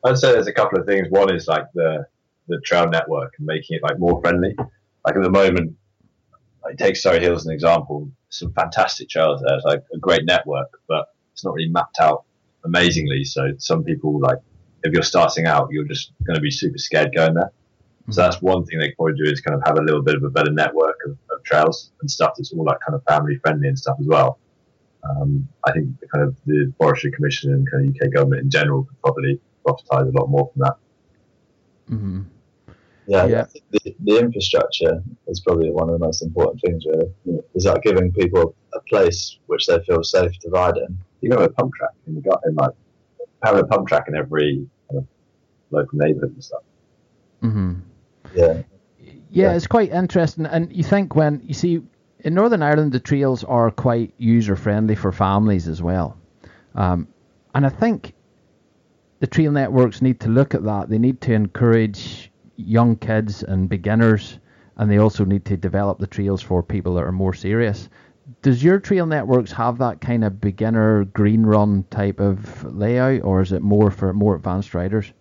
[0.04, 1.08] I'd say there's a couple of things.
[1.10, 2.06] One is like the
[2.48, 4.54] the trail network and making it like more friendly.
[5.04, 5.76] Like at the moment,
[6.64, 8.10] I take Surrey Hills as an example.
[8.38, 9.56] Some fantastic trails there.
[9.56, 12.24] It's like a great network, but it's not really mapped out
[12.64, 13.24] amazingly.
[13.24, 14.38] So some people like
[14.84, 17.50] if you're starting out, you're just going to be super scared going there.
[18.02, 18.12] Mm-hmm.
[18.12, 20.14] So that's one thing they could probably do is kind of have a little bit
[20.14, 23.36] of a better network of, of trails and stuff that's all like kind of family
[23.38, 24.38] friendly and stuff as well.
[25.08, 28.50] Um, I think the kind of the Forestry Commission and kind of UK government in
[28.50, 30.76] general could probably profitize a lot more from that.
[31.90, 32.22] Mm-hmm.
[33.06, 33.46] Yeah, yeah.
[33.70, 36.84] The, the, infrastructure is probably one of the most important things.
[36.86, 40.98] Really, is that giving people a place which they feel safe to ride in.
[41.20, 42.72] You got a pump track in the gut, in like
[43.42, 45.06] having a pump track in every kind of
[45.70, 46.62] local neighbourhood and stuff.
[47.42, 47.74] Mm-hmm.
[48.34, 48.62] Yeah.
[49.00, 49.12] yeah.
[49.30, 51.82] Yeah, it's quite interesting, and you think when you see
[52.20, 56.16] in Northern Ireland, the trails are quite user friendly for families as well.
[56.74, 57.08] Um,
[57.54, 58.14] and I think
[59.20, 60.88] the trail networks need to look at that.
[60.88, 64.38] They need to encourage young kids and beginners,
[64.76, 67.88] and they also need to develop the trails for people that are more serious.
[68.42, 73.40] Does your trail networks have that kind of beginner green run type of layout, or
[73.40, 75.12] is it more for more advanced riders?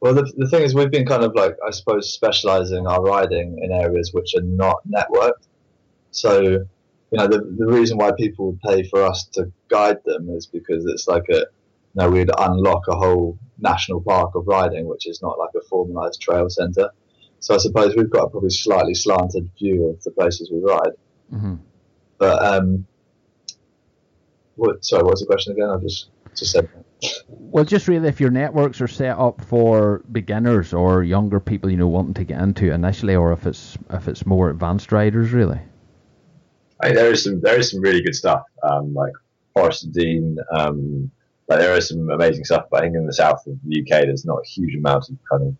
[0.00, 3.58] Well, the, the thing is, we've been kind of like, I suppose, specializing our riding
[3.62, 5.48] in areas which are not networked.
[6.12, 6.66] So, you
[7.12, 10.86] know, the, the reason why people would pay for us to guide them is because
[10.86, 11.46] it's like a,
[11.98, 15.60] you know, we'd unlock a whole national park of riding, which is not like a
[15.68, 16.90] formalized trail centre.
[17.40, 20.92] So I suppose we've got a probably slightly slanted view of the places we ride.
[21.32, 21.54] Mm-hmm.
[22.18, 22.86] But, um,
[24.54, 25.70] what, sorry, what was the question again?
[25.70, 26.68] I just, just said
[27.28, 31.76] Well, just really, if your networks are set up for beginners or younger people, you
[31.76, 35.60] know, wanting to get into initially, or if it's if it's more advanced riders, really.
[36.80, 39.12] I, there is some there is some really good stuff um, like
[39.54, 40.38] Forest Dean.
[40.52, 41.10] Um,
[41.48, 44.02] like there is some amazing stuff, but I think in the south of the UK,
[44.02, 45.56] there's not a huge amount of kind of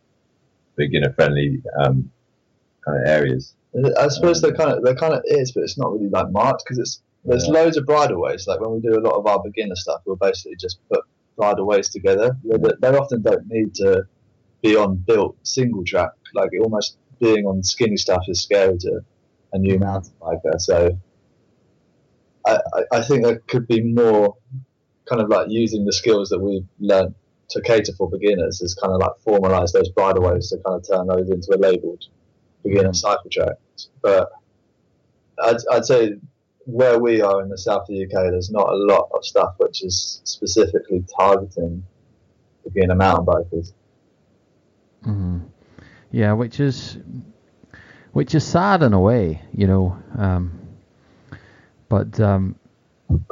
[0.77, 2.11] beginner friendly um,
[2.85, 3.55] kind of areas.
[3.98, 6.64] I suppose there kind of there kind of is, but it's not really like marked
[6.64, 7.53] because it's there's yeah.
[7.53, 8.46] loads of bridleways.
[8.46, 11.01] Like when we do a lot of our beginner stuff, we'll basically just put
[11.37, 12.37] bridleways together.
[12.44, 14.05] They, they often don't need to
[14.62, 16.11] be on built single track.
[16.35, 19.01] Like almost being on skinny stuff is scary to
[19.53, 20.61] a new mountain biker.
[20.61, 20.98] So
[22.46, 22.59] I,
[22.92, 24.37] I think there could be more
[25.09, 27.14] kind of like using the skills that we've learned
[27.51, 31.07] to cater for beginners is kind of like formalize those bridleways to kind of turn
[31.07, 32.05] those into a labeled
[32.62, 33.57] beginner cycle track.
[34.03, 34.31] But
[35.42, 36.16] I'd, I'd say
[36.66, 39.55] where we are in the south of the UK, there's not a lot of stuff
[39.57, 41.85] which is specifically targeting
[42.64, 43.73] beginner mountain bikers.
[45.05, 45.38] Mm-hmm.
[46.11, 46.99] Yeah, which is
[48.12, 49.97] which is sad in a way, you know.
[50.16, 50.59] Um,
[51.88, 52.57] but um,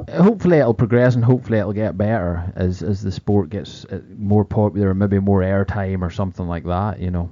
[0.09, 4.45] hopefully it'll progress and hopefully it'll get better as as the sport gets uh, more
[4.45, 6.99] popular, and maybe more airtime or something like that.
[6.99, 7.31] You know.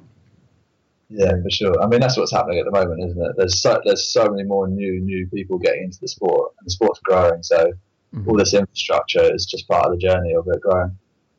[1.09, 1.83] Yeah, for sure.
[1.83, 3.33] I mean, that's what's happening at the moment, isn't it?
[3.37, 6.71] There's so there's so many more new new people getting into the sport, and the
[6.71, 7.43] sport's growing.
[7.43, 7.73] So
[8.15, 8.29] mm-hmm.
[8.29, 10.97] all this infrastructure is just part of the journey of it growing.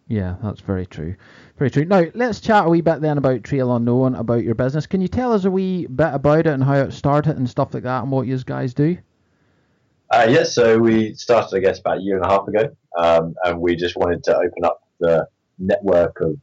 [0.08, 1.16] Yeah, that's very true.
[1.58, 1.86] Very true.
[1.86, 4.86] Now, let's chat a wee bit then about Trail Unknown, about your business.
[4.86, 7.74] Can you tell us a wee bit about it and how it started and stuff
[7.74, 8.98] like that and what you guys do?
[10.12, 13.36] Uh, yes, so we started, I guess, about a year and a half ago, um,
[13.44, 16.38] and we just wanted to open up the network of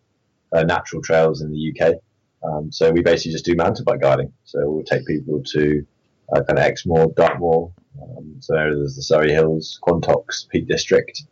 [0.53, 1.95] uh, natural trails in the UK.
[2.43, 4.33] Um, so we basically just do mountain bike guiding.
[4.45, 5.87] So we'll take people to
[6.35, 11.23] uh, kind of Exmoor, Dartmoor, um, so there's the Surrey Hills, Quantocks, Peak District,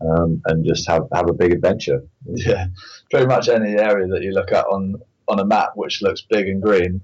[0.00, 2.02] um, and just have, have a big adventure.
[2.26, 2.66] Yeah,
[3.10, 4.96] pretty much any area that you look at on,
[5.28, 7.02] on a map which looks big and green,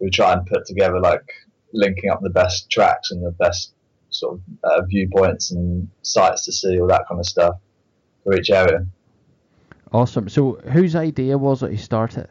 [0.00, 1.24] we try and put together like
[1.72, 3.72] linking up the best tracks and the best
[4.20, 7.56] sort of uh, viewpoints and sites to see, all that kind of stuff
[8.24, 8.86] for each area.
[9.92, 10.28] Awesome.
[10.28, 12.30] So, whose idea was it to start it?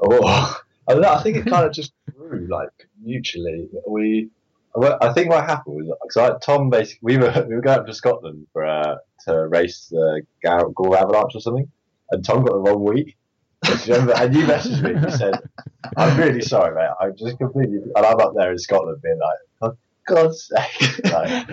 [0.00, 1.12] Oh, I know.
[1.12, 3.68] I think it kind of just grew like mutually.
[3.86, 4.30] We,
[4.74, 7.94] I think what happened was because Tom basically we were we were going up to
[7.94, 11.70] Scotland for uh, to race the Gore Avalanche or something,
[12.10, 13.16] and Tom got the wrong week.
[13.86, 14.12] Remember?
[14.16, 15.00] And you messaged me.
[15.00, 15.34] You said,
[15.96, 16.90] "I'm really sorry, mate.
[17.00, 19.51] I'm just completely." And I'm up there in Scotland, being like, "For
[20.06, 21.48] God's sake!" like,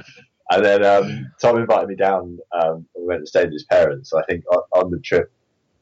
[0.51, 2.39] and then um, Tom invited me down.
[2.51, 4.13] Um, we went to stay with his parents.
[4.13, 5.31] I think on, on the trip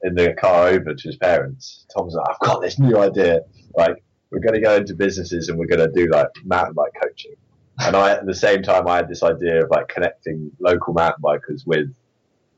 [0.03, 3.41] in the car over to his parents, Tom's like, "I've got this new idea.
[3.75, 6.93] Like, we're going to go into businesses and we're going to do like mountain bike
[7.01, 7.35] coaching."
[7.79, 11.21] And I, at the same time, I had this idea of like connecting local mountain
[11.21, 11.93] bikers with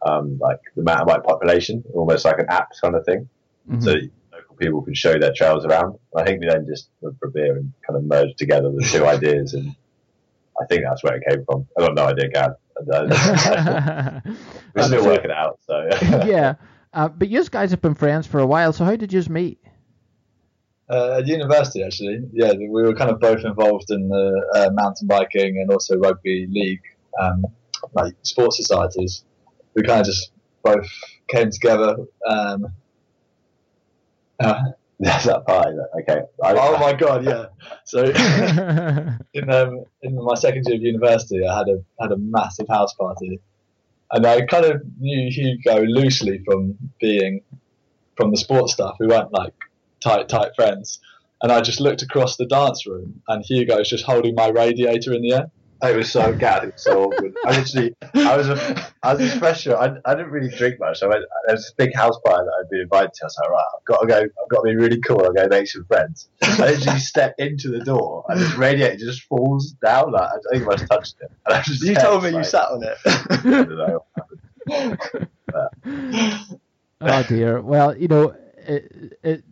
[0.01, 3.27] um, like the mountain bike population, almost like an app kind of thing
[3.69, 3.83] Mhm.
[3.83, 5.99] so that local people can show their trails around.
[6.15, 8.81] I think we then just went for a beer and kind of merged together the
[8.83, 9.75] two ideas, and
[10.61, 11.67] I think that's where it came from.
[11.77, 12.51] I got no idea, Gav.
[14.75, 15.87] We're still So- working it out, so
[16.25, 16.55] yeah.
[16.93, 19.59] Uh, but you guys have been friends for a while, so how did you meet?
[20.89, 25.07] uh, at university actually, yeah, we were kind of both involved in the uh, mountain
[25.07, 26.81] biking and also rugby league,
[27.21, 27.45] um,
[27.93, 29.23] like sports societies.
[29.75, 30.31] We kind of just
[30.63, 30.87] both
[31.27, 31.95] came together.
[32.27, 32.65] Um,
[34.39, 34.61] uh,
[35.01, 35.45] that's that.
[35.47, 36.21] That, okay.
[36.43, 37.45] I, oh my god, yeah.
[37.85, 38.03] So
[39.33, 42.93] in um, in my second year of university, I had a had a massive house
[42.95, 43.39] party,
[44.11, 47.39] and I kind of knew Hugo loosely from being
[48.17, 48.97] from the sports stuff.
[48.99, 49.53] We weren't like
[50.03, 50.99] tight tight friends,
[51.41, 55.13] and I just looked across the dance room, and Hugo was just holding my radiator
[55.13, 55.51] in the air.
[55.81, 56.63] It was so Gab.
[56.63, 57.33] It was so awkward.
[57.45, 59.77] I literally, I was a, I was a fresher.
[59.77, 61.01] I, I didn't really drink much.
[61.01, 61.23] I went.
[61.47, 63.23] There was a big house party that I'd been invited to.
[63.23, 64.17] I was like, right, I've got to go.
[64.17, 65.21] I've got to be really cool.
[65.23, 66.27] I'll go make some friends.
[66.41, 70.11] I literally step into the door, and this radiator just falls down.
[70.11, 71.31] Like I think I must have touched it.
[71.45, 72.97] And I just You kept, told me you sat on it.
[73.05, 74.05] I don't know.
[77.01, 77.61] oh dear.
[77.61, 79.43] Well, you know, it, it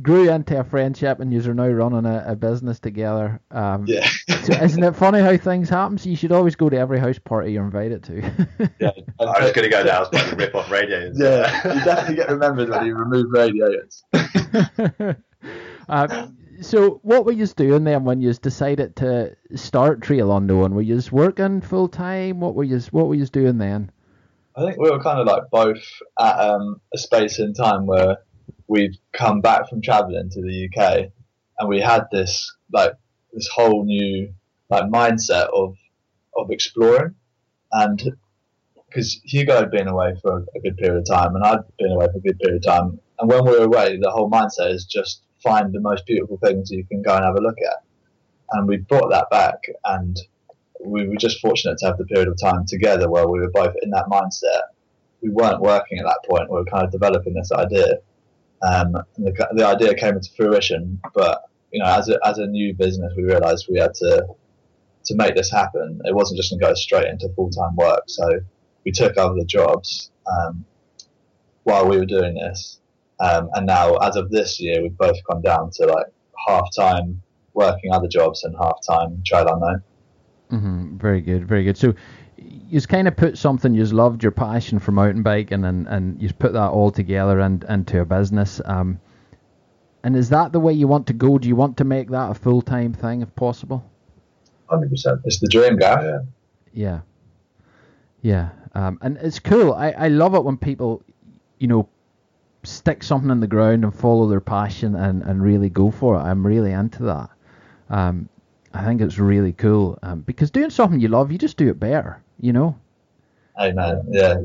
[0.00, 3.40] grew into a friendship, and you are now running a, a business together.
[3.50, 4.08] Um, yeah,
[4.44, 5.98] so isn't it funny how things happen?
[5.98, 8.22] So you should always go to every house party you're invited to.
[8.80, 8.90] yeah.
[9.20, 11.18] I was going to go to the house party and rip off radiators.
[11.20, 14.04] Yeah, you definitely get remembered when you remove radiators.
[15.88, 20.74] um, so what were you doing then when you decided to start Trail Unknown?
[20.74, 22.40] Were you working full time?
[22.40, 23.90] What were you What were you doing then?
[24.56, 25.82] I think we were kind of like both
[26.20, 28.18] at um, a space in time where
[28.68, 31.10] we'd come back from traveling to the UK,
[31.58, 32.94] and we had this like
[33.32, 34.32] this whole new
[34.70, 35.76] like mindset of
[36.36, 37.14] of exploring,
[37.72, 38.16] and
[38.88, 42.06] because Hugo had been away for a good period of time, and I'd been away
[42.06, 44.84] for a good period of time, and when we were away, the whole mindset is
[44.84, 47.84] just find the most beautiful things you can go and have a look at,
[48.52, 50.18] and we brought that back and
[50.84, 53.74] we were just fortunate to have the period of time together where we were both
[53.82, 54.62] in that mindset.
[55.20, 56.50] We weren't working at that point.
[56.50, 57.98] We were kind of developing this idea.
[58.62, 62.74] Um, the, the idea came into fruition, but you know, as a, as a new
[62.74, 64.26] business, we realised we had to
[65.04, 66.00] to make this happen.
[66.04, 68.04] It wasn't just going to go straight into full time work.
[68.06, 68.40] So
[68.84, 70.64] we took the jobs um,
[71.64, 72.80] while we were doing this,
[73.20, 76.06] um, and now as of this year, we've both gone down to like
[76.46, 77.22] half time
[77.54, 79.82] working other jobs and half time trail unknown.
[80.50, 81.76] hmm Very good, very good.
[81.76, 81.94] So
[82.72, 86.32] you kind of put something you've loved, your passion for mountain biking, and and you
[86.32, 88.62] put that all together and into a business.
[88.64, 88.98] Um,
[90.02, 91.36] and is that the way you want to go?
[91.36, 93.84] Do you want to make that a full time thing if possible?
[94.70, 95.20] Hundred percent.
[95.24, 96.02] It's the dream, Gav.
[96.02, 96.20] Yeah.
[96.72, 97.00] Yeah,
[98.22, 98.48] yeah.
[98.74, 99.74] Um, and it's cool.
[99.74, 101.02] I I love it when people,
[101.58, 101.90] you know,
[102.62, 106.20] stick something in the ground and follow their passion and and really go for it.
[106.20, 107.28] I'm really into that.
[107.90, 108.30] Um,
[108.72, 111.78] I think it's really cool um, because doing something you love, you just do it
[111.78, 112.22] better.
[112.42, 112.78] You know.
[113.58, 114.02] Amen.
[114.10, 114.42] Yeah.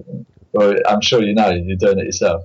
[0.54, 2.44] Well, I'm sure you know you're doing it yourself.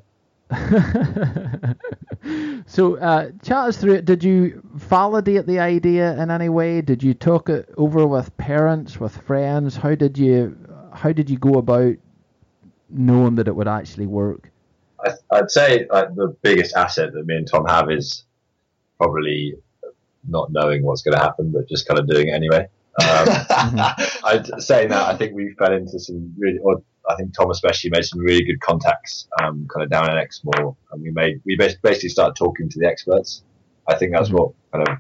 [2.67, 4.05] so, uh, chat us through it.
[4.05, 6.81] Did you validate the idea in any way?
[6.81, 9.77] Did you talk it over with parents, with friends?
[9.77, 10.57] How did you
[10.93, 11.95] How did you go about
[12.91, 14.51] knowing that it would actually work?
[15.05, 18.25] I, I'd say like the biggest asset that me and Tom have is
[18.99, 19.55] probably
[20.29, 22.69] not knowing what's going to happen, but just kind of doing it anyway.
[23.01, 23.29] Um,
[24.25, 27.91] I'd saying that I think we fell into some really, or I think Tom especially
[27.91, 31.57] made some really good contacts, um, kind of down in Exmoor, and we made we
[31.57, 33.43] basically started talking to the experts.
[33.89, 34.35] I think that's Mhm.
[34.39, 34.97] what kind of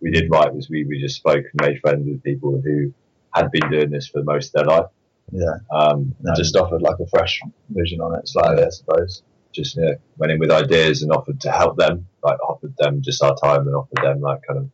[0.00, 2.92] we did right was we, we just spoke and made friends with people who
[3.34, 4.86] had been doing this for most of their life.
[5.32, 5.54] yeah.
[5.72, 7.40] Um, And just offered like a fresh
[7.70, 9.22] vision on it slightly, I suppose.
[9.52, 13.22] just yeah, went in with ideas and offered to help them, like offered them just
[13.22, 14.68] our time and offered them like kind of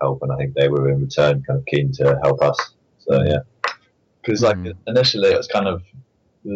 [0.00, 2.58] help, and I think they were in return kind of keen to help us.
[2.98, 3.40] So yeah,
[4.22, 4.76] because like Mhm.
[4.86, 5.82] initially it was kind of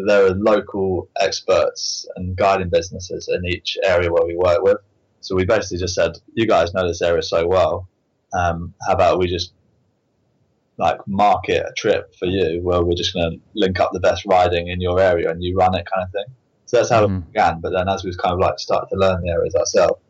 [0.07, 4.79] there are local experts and guiding businesses in each area where we work with.
[5.21, 7.89] So we basically just said, you guys know this area so well.
[8.33, 9.53] Um, how about we just
[10.79, 14.25] like market a trip for you where we're just going to link up the best
[14.27, 16.35] riding in your area and you run it kind of thing.
[16.67, 17.23] So that's how Mhm.
[17.23, 17.61] it began.
[17.61, 20.01] But then as we kind of like started to learn the areas ourselves,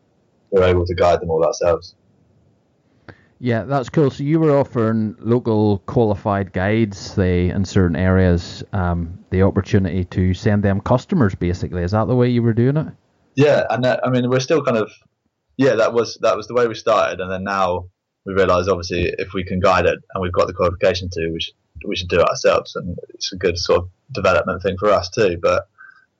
[0.51, 1.95] we were able to guide them all ourselves.
[3.43, 4.11] Yeah, that's cool.
[4.11, 10.61] So you were offering local qualified guides, in certain areas, um, the opportunity to send
[10.61, 11.81] them customers, basically.
[11.81, 12.87] Is that the way you were doing it?
[13.33, 14.91] Yeah, and that, I mean, we're still kind of,
[15.57, 17.87] yeah, that was that was the way we started, and then now
[18.25, 21.41] we realise obviously if we can guide it and we've got the qualification to, we
[21.41, 21.55] should
[21.87, 25.09] we should do it ourselves, and it's a good sort of development thing for us
[25.09, 25.39] too.
[25.41, 25.67] But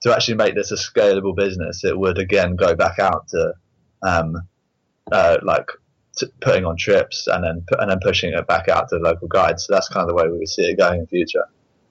[0.02, 3.54] to actually make this a scalable business, it would again go back out to,
[4.02, 4.38] um,
[5.12, 5.68] uh, like
[6.18, 9.28] t- putting on trips and then and then pushing it back out to the local
[9.28, 9.66] guides.
[9.66, 11.46] So that's kind of the way we would see it going in the future.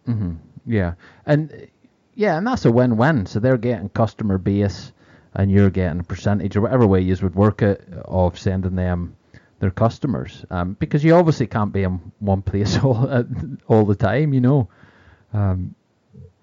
[0.06, 0.34] hmm
[0.66, 0.94] Yeah,
[1.26, 1.68] and
[2.14, 3.26] yeah, and that's a win-win.
[3.26, 4.92] So they're getting customer base,
[5.34, 9.16] and you're getting a percentage or whatever way you would work it of sending them
[9.60, 10.44] their customers.
[10.50, 13.24] Um, because you obviously can't be in one place all uh,
[13.68, 14.68] all the time, you know.
[15.32, 15.74] Um,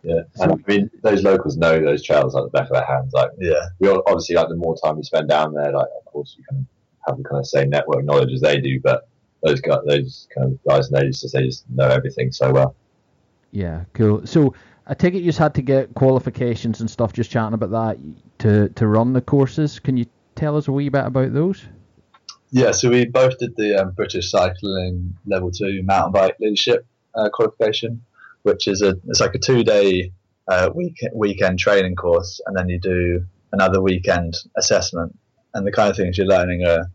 [0.03, 0.21] yeah.
[0.35, 3.11] So- I mean, those locals know those trails like the back of their hands.
[3.13, 6.05] Like Yeah, we all- obviously like the more time you spend down there, like of
[6.05, 6.65] course you kind
[7.07, 9.07] of have the kind of same network knowledge as they do, but
[9.43, 12.75] those guys, those kind of guys and ladies, just they just know everything so well.
[13.51, 14.25] Yeah, cool.
[14.25, 14.53] So
[14.85, 17.13] I take it you just had to get qualifications and stuff.
[17.13, 17.97] Just chatting about that
[18.39, 19.79] to to run the courses.
[19.79, 20.05] Can you
[20.35, 21.65] tell us a wee bit about those?
[22.51, 27.29] Yeah, so we both did the um, British Cycling Level Two Mountain Bike Leadership uh,
[27.29, 28.01] qualification,
[28.43, 30.11] which is a it's like a two day
[30.47, 35.17] uh, week, weekend training course, and then you do another weekend assessment.
[35.53, 36.89] And the kind of things you're learning are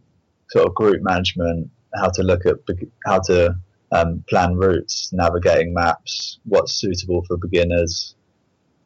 [0.53, 2.57] sort of group management, how to look at
[3.07, 3.57] how to
[3.91, 8.15] um, plan routes, navigating maps, what's suitable for beginners,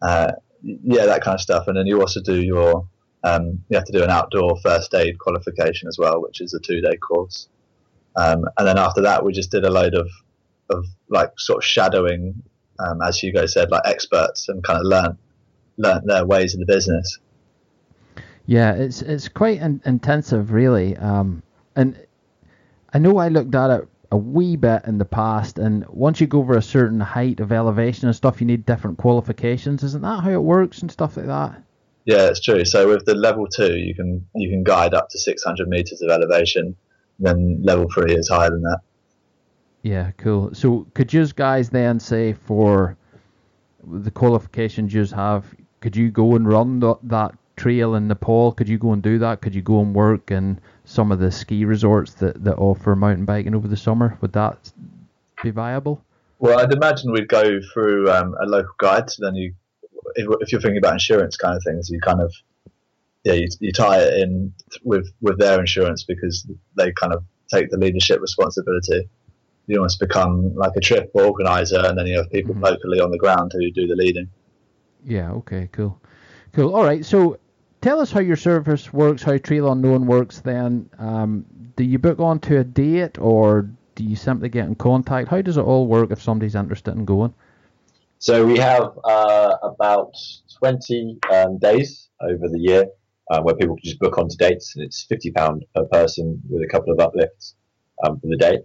[0.02, 1.68] uh, yeah, that kind of stuff.
[1.68, 2.86] And then you also do your
[3.24, 6.60] um, you have to do an outdoor first aid qualification as well, which is a
[6.60, 7.48] two day course.
[8.16, 10.08] Um, and then after that, we just did a load of,
[10.70, 12.42] of like sort of shadowing,
[12.78, 15.18] um, as Hugo said, like experts and kind of learn
[15.76, 17.18] learn their ways of the business.
[18.46, 20.96] Yeah, it's it's quite in, intensive, really.
[20.96, 21.42] Um,
[21.76, 22.06] and
[22.92, 26.26] I know I looked at it a wee bit in the past, and once you
[26.26, 29.82] go over a certain height of elevation and stuff, you need different qualifications.
[29.82, 31.62] Isn't that how it works and stuff like that?
[32.04, 32.64] Yeah, it's true.
[32.64, 36.10] So with the level two, you can you can guide up to 600 meters of
[36.10, 36.76] elevation.
[37.18, 38.80] Then level three is higher than that.
[39.82, 40.54] Yeah, cool.
[40.54, 42.96] So could you guys then say for
[43.84, 48.52] the qualifications you have, could you go and run th- that trail in Nepal?
[48.52, 49.40] Could you go and do that?
[49.40, 53.26] Could you go and work in some of the ski resorts that, that offer mountain
[53.26, 54.16] biking over the summer?
[54.22, 54.72] Would that
[55.42, 56.02] be viable?
[56.38, 59.10] Well, I'd imagine we'd go through um, a local guide.
[59.10, 59.52] So then you,
[60.14, 62.32] if, if you're thinking about insurance kind of things, you kind of,
[63.24, 67.70] yeah, you, you tie it in with with their insurance because they kind of take
[67.70, 69.08] the leadership responsibility.
[69.66, 72.62] You almost become like a trip organizer, and then you have people Mhm.
[72.62, 74.28] locally on the ground who do the leading.
[75.04, 76.00] Yeah, okay, cool.
[76.52, 76.74] Cool.
[76.74, 77.38] All right, so
[77.80, 80.88] tell us how your service works, how Trail Unknown works then.
[80.98, 81.44] Um,
[81.76, 85.28] do you book onto a date or do you simply get in contact?
[85.28, 87.34] How does it all work if somebody's interested in going?
[88.18, 90.14] So we have uh, about
[90.58, 92.86] 20 um, days over the year
[93.30, 96.68] uh, where people can just book onto dates, and it's £50 per person with a
[96.68, 97.54] couple of uplifts
[98.04, 98.58] um, for the day.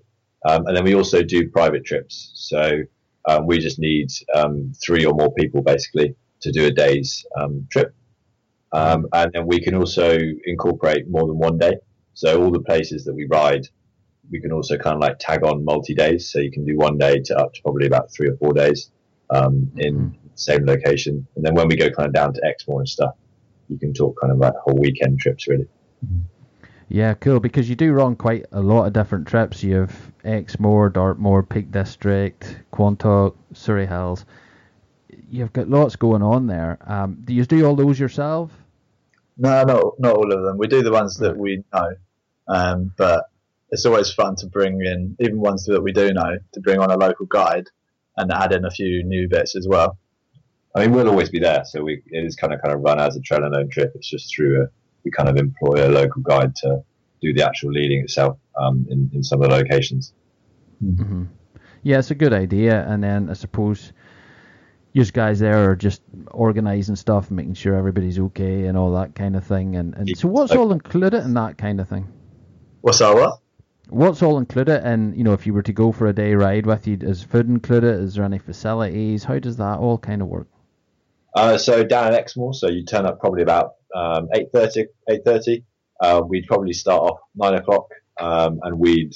[0.48, 2.32] Um, and then we also do private trips.
[2.36, 2.82] So
[3.28, 7.68] um, we just need um, three or more people basically to do a day's um,
[7.72, 7.94] trip.
[8.74, 11.74] Um, and then we can also incorporate more than one day.
[12.14, 13.68] So all the places that we ride,
[14.30, 16.32] we can also kind of like tag on multi days.
[16.32, 18.92] So you can do one day to up to probably about three or four days
[19.30, 20.12] um, in Mhm.
[20.12, 21.26] the same location.
[21.36, 23.16] And then when we go kind of down to Exmoor and stuff,
[23.70, 25.68] you can talk kind of like whole weekend trips really.
[26.90, 27.40] Yeah, cool.
[27.40, 29.64] Because you do run quite a lot of different trips.
[29.64, 34.26] You have Exmoor, Dartmoor, Peak District, Quantock, Surrey Hills.
[35.30, 36.78] You've got lots going on there.
[36.86, 38.52] Um, do you do all those yourself?
[39.42, 40.58] No, not not all of them.
[40.60, 41.96] We do the ones that we know,
[42.48, 43.26] um, but
[43.72, 46.92] it's always fun to bring in even ones that we do know to bring on
[46.92, 47.68] a local guide
[48.18, 49.98] and add in a few new bits as well.
[50.76, 51.64] I mean, we'll always be there.
[51.66, 53.92] So we, it is kind of kind of run as a Trail Unknown trip.
[53.96, 54.68] It's just through a,
[55.04, 56.84] we kind of employ a local guide to
[57.20, 60.14] do the actual leading itself um, in, in some of the locations.
[60.80, 61.24] hmm
[61.82, 62.86] Yeah, it's a good idea.
[62.88, 63.92] And then I suppose
[64.94, 69.36] you guys there are just organising stuff, making sure everybody's okay and all that kind
[69.36, 69.76] of thing.
[69.76, 72.12] And, and so what's all included in that kind of thing?
[72.82, 73.40] What's our what?
[73.90, 74.86] What's all included?
[74.86, 77.24] And you know, if you were to go for a day ride with you, is
[77.24, 78.00] food included?
[78.02, 79.24] Is there any facilities?
[79.24, 80.48] How does that all kind of work?
[81.36, 85.64] Uh, so down at Exmoor, so you turn up probably about um, 8.30, 8.30.
[86.02, 87.88] Uh, we'd probably start off 9 o'clock
[88.20, 89.16] um, and we'd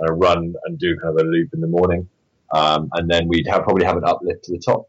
[0.00, 2.08] uh, run and do kind of a loop in the morning.
[2.54, 4.88] Um, and then we'd have, probably have an uplift to the top.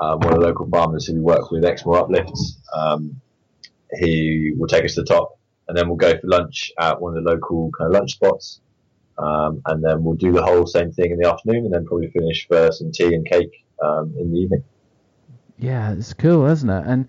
[0.00, 3.20] Um, one of the local farmers who we work with, Exmoor Uplifts, um,
[3.98, 5.38] he will take us to the top
[5.68, 8.60] and then we'll go for lunch at one of the local kind of lunch spots.
[9.18, 12.10] Um, and then we'll do the whole same thing in the afternoon and then probably
[12.10, 14.64] finish for some tea and cake um, in the evening.
[15.58, 16.84] Yeah, it's cool, isn't it?
[16.86, 17.08] And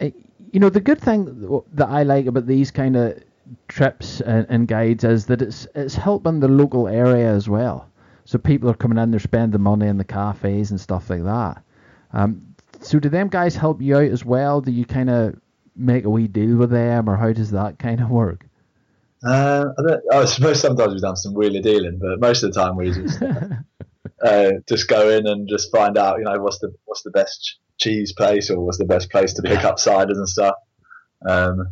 [0.00, 0.10] uh,
[0.52, 3.18] you know, the good thing that I like about these kind of
[3.68, 7.88] trips and, and, guides is that it's it's helping the local area as well.
[8.26, 11.62] So people are coming in, they're spending money in the cafes and stuff like that.
[12.12, 14.60] Um, so do them guys help you out as well?
[14.60, 15.40] Do you kind of
[15.76, 18.46] make a wee deal with them, or how does that kind of work?
[19.24, 22.76] Uh, I, I, suppose sometimes we've done some wheelie dealing, but most of the time
[22.76, 23.22] we just
[24.24, 27.58] uh, just go in and just find out, you know, what's the what's the best
[27.78, 30.56] cheese place or what's the best place to pick up ciders and stuff.
[31.26, 31.68] Um,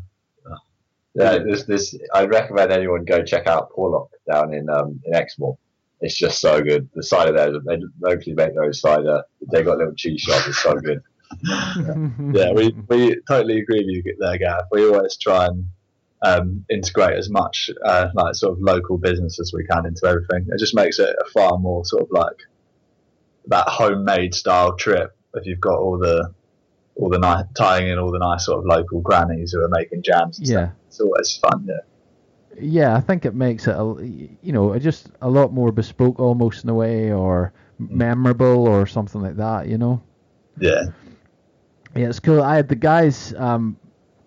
[1.15, 1.97] yeah, there's this.
[2.15, 5.59] I recommend anyone go check out Porlock down in um, in Exmoor.
[6.01, 6.89] It's just so good.
[6.95, 9.23] The cider there, they locally make their own cider.
[9.53, 10.43] They got a little cheese shop.
[10.47, 11.03] It's so good.
[12.35, 14.65] yeah, we, we totally agree with you there, Gav.
[14.73, 15.67] We always try and
[16.23, 20.49] um, integrate as much uh, like sort of local business as we can into everything.
[20.51, 22.37] It just makes it a far more sort of like
[23.47, 26.33] that homemade style trip if you've got all the
[26.97, 30.03] all the nice tying in all the nice sort of local grannies who are making
[30.03, 30.39] jams.
[30.43, 30.71] yeah, stuff.
[30.89, 31.67] it's always fun.
[31.67, 31.77] Yeah.
[32.61, 33.97] Yeah, I think it makes it a
[34.43, 37.91] you know just a lot more bespoke almost in a way, or mm.
[37.91, 39.69] memorable, or something like that.
[39.69, 40.03] You know.
[40.59, 40.85] Yeah.
[41.97, 42.43] Yeah, it's cool.
[42.43, 43.35] I had the guys.
[43.37, 43.77] Um,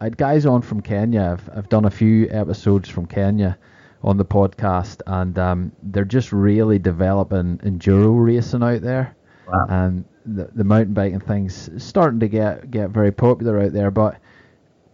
[0.02, 1.38] I had guys on from Kenya.
[1.38, 3.58] I've I've done a few episodes from Kenya
[4.04, 9.16] on the podcast, and um, they're just really developing enduro racing out there.
[9.48, 9.66] Wow.
[9.70, 13.92] And the, the mountain biking thing's starting to get get very popular out there.
[13.92, 14.18] But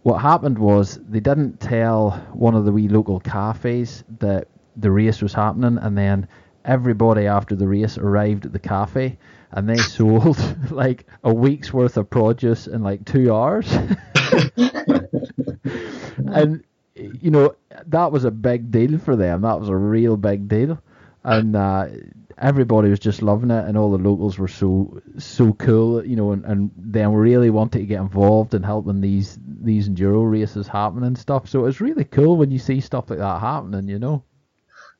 [0.02, 5.20] what happened was they didn't tell one of the wee local cafes that the race
[5.20, 6.26] was happening, and then
[6.64, 9.18] everybody after the race arrived at the cafe
[9.52, 10.38] and they sold
[10.70, 13.70] like a week's worth of produce in like two hours.
[16.16, 16.62] and
[16.94, 17.54] you know
[17.86, 19.42] that was a big deal for them.
[19.42, 20.80] That was a real big deal,
[21.24, 21.86] and uh,
[22.38, 26.32] everybody was just loving it, and all the locals were so so cool, you know,
[26.32, 31.04] and, and then really wanted to get involved in helping these these enduro races happen
[31.04, 31.48] and stuff.
[31.48, 34.22] So it's really cool when you see stuff like that happening, you know.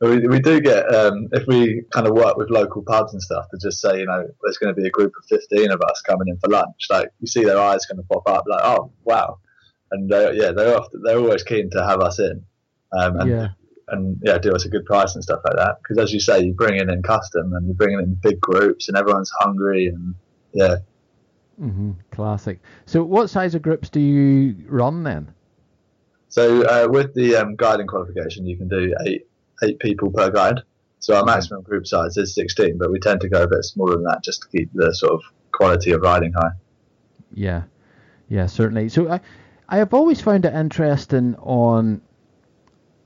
[0.01, 3.47] We, we do get um, if we kind of work with local pubs and stuff
[3.51, 6.01] to just say you know there's going to be a group of 15 of us
[6.01, 8.91] coming in for lunch like you see their eyes kind of pop up like oh
[9.05, 9.39] wow
[9.91, 12.43] and they, yeah they're often, they're always keen to have us in
[12.99, 13.49] um, and yeah
[13.91, 15.77] and yeah, do us a good price and stuff like that.
[15.83, 18.41] Because as you say, you bring it in custom and you bring it in big
[18.41, 20.15] groups, and everyone's hungry, and
[20.53, 20.77] yeah.
[21.61, 21.93] Mm-hmm.
[22.11, 22.59] Classic.
[22.87, 25.33] So, what size of groups do you run then?
[26.29, 29.27] So, uh, with the um, guiding qualification, you can do eight
[29.63, 30.61] eight people per guide.
[31.01, 31.31] So, our mm-hmm.
[31.31, 34.25] maximum group size is sixteen, but we tend to go a bit smaller than that
[34.25, 35.23] just to keep the sort of
[35.53, 36.53] quality of riding high.
[37.35, 37.65] Yeah,
[38.29, 38.89] yeah, certainly.
[38.89, 39.21] So, I
[39.69, 42.01] I have always found it interesting on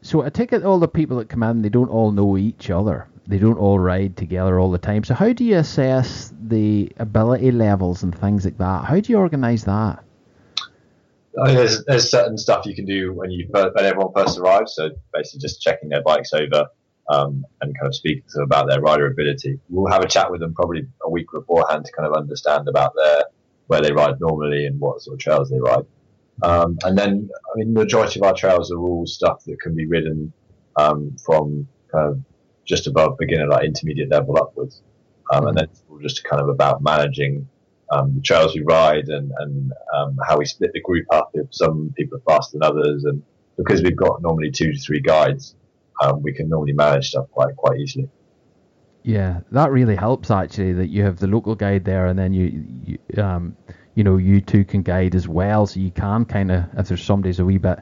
[0.05, 2.69] so I take it all the people that come in, they don't all know each
[2.69, 3.09] other.
[3.27, 5.03] They don't all ride together all the time.
[5.03, 8.85] So how do you assess the ability levels and things like that?
[8.85, 10.05] How do you organise that?
[11.35, 14.75] Mean, there's, there's certain stuff you can do when you when everyone first arrives.
[14.75, 16.67] So basically, just checking their bikes over
[17.09, 19.59] um, and kind of speaking to them about their rider ability.
[19.71, 22.93] We'll have a chat with them probably a week beforehand to kind of understand about
[22.95, 23.23] their
[23.69, 25.87] where they ride normally and what sort of trails they ride.
[26.43, 29.74] Um, and then, I mean, the majority of our trails are all stuff that can
[29.74, 30.32] be ridden
[30.76, 32.20] um, from kind of
[32.64, 34.82] just above beginner, like intermediate level upwards.
[35.32, 37.49] Um, and then it's all just kind of about managing
[37.91, 41.47] um, the trails we ride and, and um, how we split the group up if
[41.51, 43.05] some people are faster than others.
[43.05, 43.22] And
[43.57, 45.55] because we've got normally two to three guides,
[46.03, 48.09] um, we can normally manage stuff quite quite easily.
[49.03, 50.72] Yeah, that really helps actually.
[50.72, 53.57] That you have the local guide there, and then you, you um,
[53.95, 55.67] you know you two can guide as well.
[55.67, 57.81] So you can kind of if there's somebody's a wee bit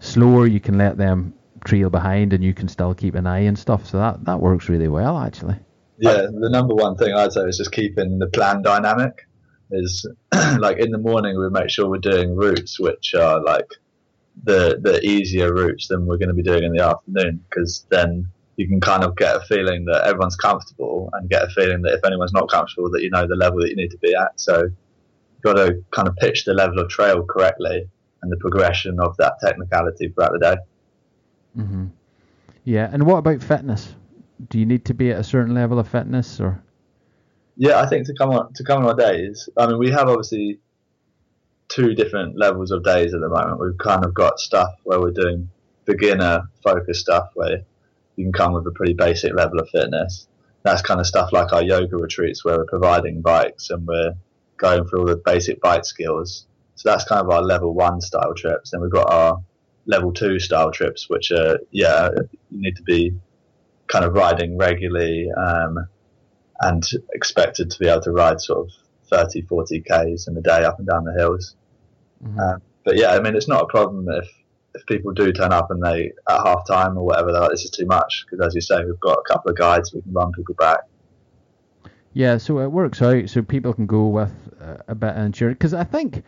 [0.00, 1.34] slower, you can let them
[1.64, 3.86] trail behind, and you can still keep an eye and stuff.
[3.86, 5.56] So that that works really well actually.
[5.98, 9.26] Yeah, the number one thing I'd say is just keeping the plan dynamic.
[9.70, 10.06] Is
[10.58, 13.66] like in the morning we make sure we're doing routes which are like
[14.42, 18.28] the the easier routes than we're going to be doing in the afternoon because then
[18.56, 21.94] you can kind of get a feeling that everyone's comfortable and get a feeling that
[21.94, 24.38] if anyone's not comfortable that you know the level that you need to be at.
[24.38, 24.68] So
[25.44, 27.88] got to kind of pitch the level of trail correctly
[28.22, 30.56] and the progression of that technicality throughout the day.
[31.56, 31.86] Mm-hmm.
[32.64, 33.94] Yeah, and what about fitness?
[34.48, 36.60] Do you need to be at a certain level of fitness, or?
[37.56, 39.48] Yeah, I think to come on to come on our days.
[39.56, 40.58] I mean, we have obviously
[41.68, 43.60] two different levels of days at the moment.
[43.60, 45.50] We've kind of got stuff where we're doing
[45.84, 47.62] beginner focused stuff where
[48.16, 50.26] you can come with a pretty basic level of fitness.
[50.62, 54.14] That's kind of stuff like our yoga retreats where we're providing bikes and we're
[54.56, 56.46] going through all the basic bike skills.
[56.76, 58.70] So that's kind of our level one style trips.
[58.70, 59.40] Then we've got our
[59.86, 62.10] level two style trips, which are, yeah,
[62.50, 63.14] you need to be
[63.86, 65.86] kind of riding regularly um,
[66.60, 66.82] and
[67.12, 68.70] expected to be able to ride sort of
[69.10, 71.56] 30, 40 Ks in a day up and down the hills.
[72.22, 72.38] Mm-hmm.
[72.38, 74.28] Um, but yeah, I mean, it's not a problem if
[74.74, 77.64] if people do turn up and they at half time or whatever, they're like, this
[77.64, 80.12] is too much because as you say, we've got a couple of guides we can
[80.12, 80.80] run people back.
[82.14, 85.56] Yeah, so it works out so people can go with uh, a bit of endurance
[85.56, 86.22] because I think,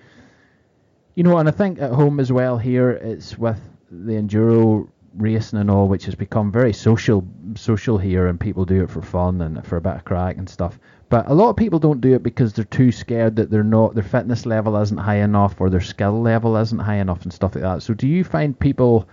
[1.15, 3.61] you know, and I think at home as well here it's with
[3.91, 7.25] the enduro racing and all, which has become very social
[7.55, 10.49] social here, and people do it for fun and for a bit of crack and
[10.49, 10.79] stuff.
[11.09, 13.95] But a lot of people don't do it because they're too scared that they're not
[13.95, 17.55] their fitness level isn't high enough or their skill level isn't high enough and stuff
[17.55, 17.85] like that.
[17.85, 19.09] So do you find people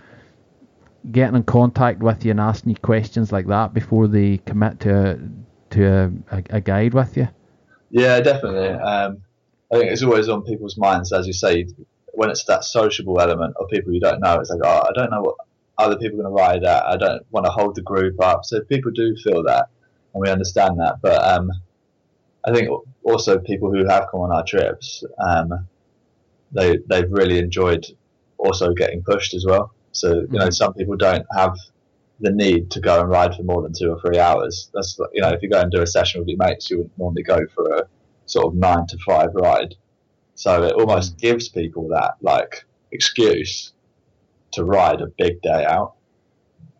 [1.12, 5.12] getting in contact with you and asking you questions like that before they commit to
[5.12, 5.18] a,
[5.74, 7.28] to a, a, a guide with you?
[7.90, 8.68] Yeah, definitely.
[8.68, 9.22] Um,
[9.72, 11.66] I think it's always on people's minds, as you say,
[12.12, 14.40] when it's that sociable element of people you don't know.
[14.40, 15.36] It's like, oh, I don't know what
[15.78, 16.84] other people are going to ride at.
[16.84, 18.44] I don't want to hold the group up.
[18.44, 19.66] So people do feel that,
[20.12, 20.96] and we understand that.
[21.02, 21.50] But um,
[22.44, 22.68] I think
[23.02, 25.66] also people who have come on our trips, um,
[26.52, 27.86] they they've really enjoyed
[28.38, 29.72] also getting pushed as well.
[29.92, 30.50] So you know, mm-hmm.
[30.50, 31.56] some people don't have
[32.24, 34.70] the need to go and ride for more than two or three hours.
[34.74, 36.98] That's you know, if you go and do a session with your mates, you wouldn't
[36.98, 37.82] normally go for a
[38.26, 39.74] sort of nine to five ride.
[40.34, 41.20] So it almost mm.
[41.20, 43.72] gives people that like excuse
[44.52, 45.94] to ride a big day out.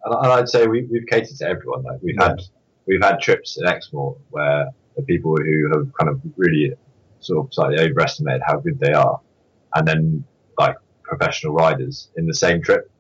[0.05, 1.83] And I'd say we, have catered to everyone.
[1.83, 2.29] Like we've yeah.
[2.29, 2.41] had
[2.87, 6.73] we've had trips in Exmoor where the people who have kind of really
[7.21, 9.21] sort of slightly overestimated how good they are,
[9.75, 10.25] and then
[10.59, 12.91] like professional riders in the same trip,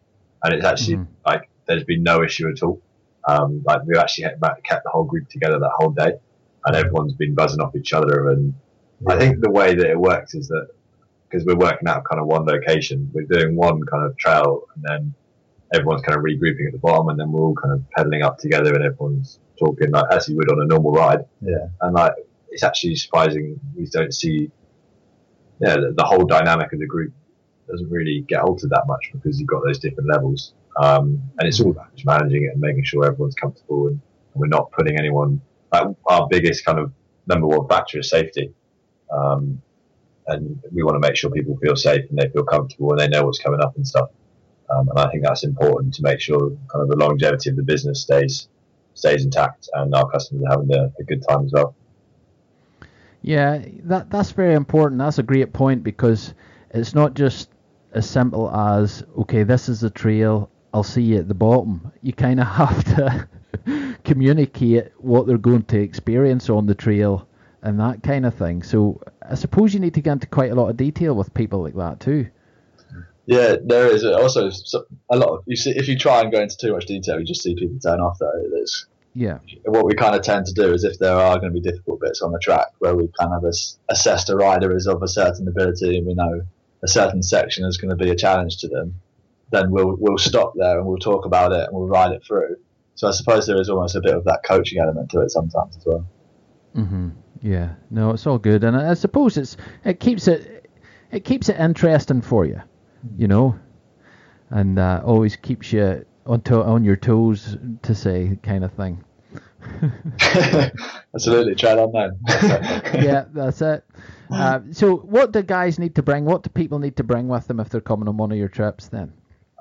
[0.42, 1.12] and it's actually mm-hmm.
[1.26, 2.80] like there's been no issue at all.
[3.26, 6.12] Um, like we've actually kept the whole group together that whole day,
[6.66, 8.30] and everyone's been buzzing off each other.
[8.30, 8.54] And
[9.00, 9.14] yeah.
[9.14, 10.68] I think the way that it works is that
[11.28, 14.84] because we're working out kind of one location, we're doing one kind of trail, and
[14.84, 15.14] then
[15.72, 18.38] everyone's kind of regrouping at the bottom, and then we're all kind of pedaling up
[18.38, 21.24] together, and everyone's talking like as you would on a normal ride.
[21.40, 21.68] Yeah.
[21.80, 22.12] And like
[22.50, 24.50] it's actually surprising we don't see
[25.60, 27.12] yeah the, the whole dynamic of the group
[27.68, 30.52] doesn't really get altered that much because you've got those different levels.
[30.76, 34.00] Um, and it's all about just managing it and making sure everyone's comfortable and,
[34.32, 35.40] and, we're not putting anyone
[35.72, 36.92] like our biggest kind of
[37.26, 38.52] number one factor is safety.
[39.12, 39.62] Um,
[40.26, 43.08] and we want to make sure people feel safe and they feel comfortable and they
[43.08, 44.10] know what's coming up and stuff.
[44.70, 47.62] Um, and I think that's important to make sure kind of the longevity of the
[47.62, 48.48] business stays
[48.94, 51.74] stays intact and our customers are having a, a good time as well.
[53.22, 54.98] Yeah, that that's very important.
[54.98, 56.34] That's a great point because
[56.70, 57.48] it's not just
[57.92, 60.50] as simple as okay, this is the trail.
[60.74, 61.92] I'll see you at the bottom.
[62.02, 63.28] You kind of have to
[64.04, 67.26] communicate what they're going to experience on the trail
[67.62, 68.62] and that kind of thing.
[68.62, 71.62] So I suppose you need to get into quite a lot of detail with people
[71.62, 72.28] like that too.
[73.26, 74.50] Yeah, there is also
[75.10, 75.28] a lot.
[75.30, 77.54] Of, you see, if you try and go into too much detail, you just see
[77.54, 78.18] people turn off.
[78.18, 79.38] Though there's yeah.
[79.64, 82.00] What we kind of tend to do is if there are going to be difficult
[82.00, 85.08] bits on the track where we kind of ass- assessed a rider is of a
[85.08, 86.42] certain ability and we know
[86.82, 89.00] a certain section is going to be a challenge to them,
[89.51, 92.57] then we'll we'll stop there and we'll talk about it and we'll ride it through.
[92.97, 95.76] So I suppose there is almost a bit of that coaching element to it sometimes
[95.76, 96.07] as well.
[96.76, 97.12] Mhm.
[97.42, 97.74] Yeah.
[97.90, 100.70] No, it's all good, and I suppose it's it keeps it
[101.11, 102.61] it keeps it interesting for you
[103.18, 103.59] you know,
[104.51, 109.05] and uh, always keeps you on to- on your toes to say kind of thing.
[111.14, 112.18] Absolutely, try it on then.
[113.05, 113.84] yeah, that's it.
[114.30, 116.24] Uh, so, what do guys need to bring?
[116.24, 118.49] What do people need to bring with them if they're coming on one of your
[118.49, 118.88] trips?
[118.88, 119.12] Then,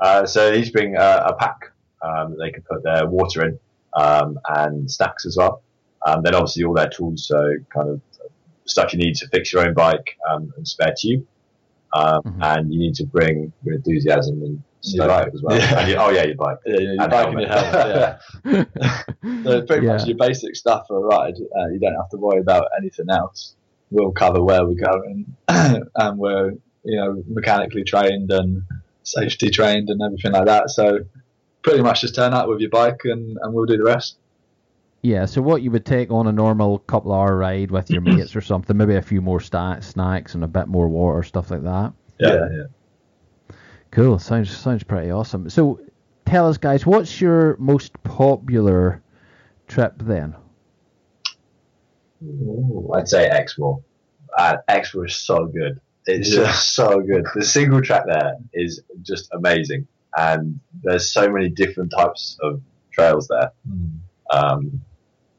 [0.04, 3.60] uh, so they bring uh, a pack um, that they can put their water in
[3.96, 5.64] um, and snacks as well.
[6.06, 8.02] Um, then, obviously, all their tools, so kind of
[8.66, 11.26] stuff you need to fix your own bike um, and spare tube
[11.94, 12.44] um, mm-hmm.
[12.44, 15.58] and you need to bring your enthusiasm and your bike as well.
[15.58, 15.88] Yeah.
[15.88, 16.58] You, oh yeah, your bike.
[16.66, 18.20] Yeah, your and bike and your helmet.
[18.44, 19.44] Yeah.
[19.44, 19.94] so pretty yeah.
[19.94, 21.36] much your basic stuff for a ride.
[21.36, 23.56] Uh, you don't have to worry about anything else.
[23.92, 26.52] We'll cover where we're going, and we're
[26.84, 28.64] you know mechanically trained and
[29.04, 30.70] safety trained and everything like that.
[30.70, 31.00] So
[31.62, 34.18] pretty much just turn out with your bike and, and we'll do the rest.
[35.02, 38.36] Yeah, so what you would take on a normal couple hour ride with your mates
[38.36, 41.64] or something, maybe a few more st- snacks and a bit more water, stuff like
[41.64, 41.94] that.
[42.20, 43.56] Yeah, yeah.
[43.92, 44.18] Cool.
[44.18, 45.50] Sounds sounds pretty awesome.
[45.50, 45.82] So,
[46.26, 49.04] tell us, guys, what's your most popular
[49.68, 50.36] trip then?
[52.24, 53.84] Ooh, I'd say Exmoor.
[54.38, 55.80] Uh, Exmoor is so good.
[56.06, 56.46] It's Yeah.
[56.46, 57.26] just so good.
[57.34, 59.88] The single track there is just amazing,
[60.18, 63.52] and there's so many different types of trails there.
[64.32, 64.82] Um,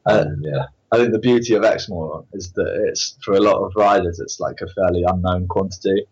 [0.07, 3.57] Uh, and, yeah, I think the beauty of Exmoor is that it's for a lot
[3.57, 6.05] of riders, it's like a fairly unknown quantity.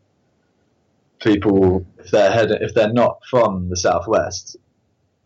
[1.19, 4.57] People, if they're heading, if they're not from the southwest,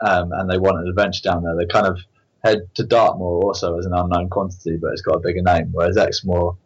[0.01, 1.97] um, and they want an adventure down there, they kind of
[2.43, 5.69] head to Dartmoor also as an unknown quantity, but it's got a bigger name.
[5.71, 6.57] Whereas Exmoor,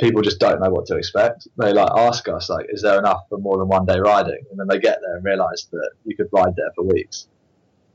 [0.00, 1.46] people just don't know what to expect.
[1.58, 4.58] They like ask us like, "Is there enough for more than one day riding?" And
[4.58, 7.28] then they get there and realise that you could ride there for weeks.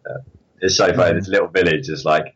[0.09, 0.19] Uh,
[0.61, 1.19] it's so funny.
[1.19, 2.33] This little village is like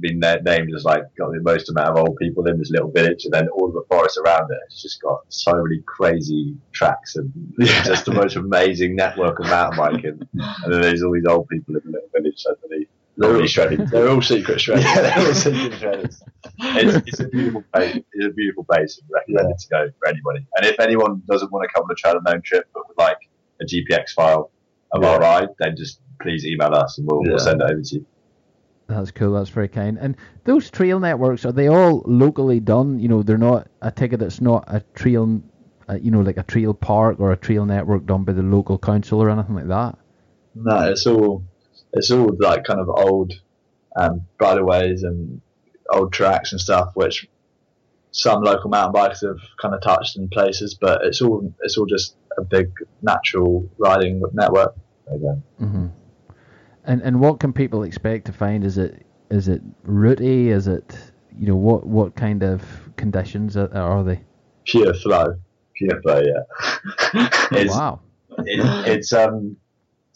[0.00, 3.24] been named as like got the most amount of old people in this little village,
[3.24, 4.58] and then all of the forest around it.
[4.66, 9.78] It's just got so many crazy tracks and just the most amazing network of mountain
[9.78, 10.28] biking.
[10.64, 12.88] And then there's all these old people in the little village underneath.
[13.18, 13.84] They're all, shredding.
[13.90, 14.82] they're all secret shredders.
[14.84, 16.22] Yeah, they're all secret shredders.
[16.60, 17.96] It's, it's a beautiful place.
[18.12, 20.46] It's a beautiful place and recommend it to go for anybody.
[20.56, 23.18] And if anyone doesn't want to come on a trail unknown trip but would like
[23.60, 24.50] a GPX file
[24.92, 25.08] of Yeah.
[25.10, 27.30] our ride, then just please email us and we'll, Yeah.
[27.30, 28.06] we'll send it over to you.
[28.86, 29.32] That's cool.
[29.34, 29.98] That's very kind.
[29.98, 32.98] And those trail networks are they all locally done?
[33.00, 35.42] You know, they're not a ticket that's not a trail,
[35.90, 38.78] uh, you know, like a trail park or a trail network done by the local
[38.78, 39.98] council or anything like that.
[40.54, 41.44] No, it's all
[41.92, 43.32] it's all like kind of old
[43.96, 45.40] um, and
[45.90, 47.28] old tracks and stuff, which
[48.10, 51.86] some local mountain bikers have kind of touched in places, but it's all it's all
[51.86, 52.70] just a big
[53.02, 54.74] natural riding network.
[55.12, 55.42] Again.
[55.58, 55.86] hmm
[56.84, 58.64] And and what can people expect to find?
[58.64, 60.50] Is it is it rooty?
[60.50, 60.96] Is it
[61.36, 62.62] you know what what kind of
[62.96, 64.20] conditions are, are they?
[64.66, 65.34] Pure flow.
[65.74, 67.28] Pure flow, yeah.
[67.52, 68.00] Oh, wow.
[68.38, 69.56] it, it's um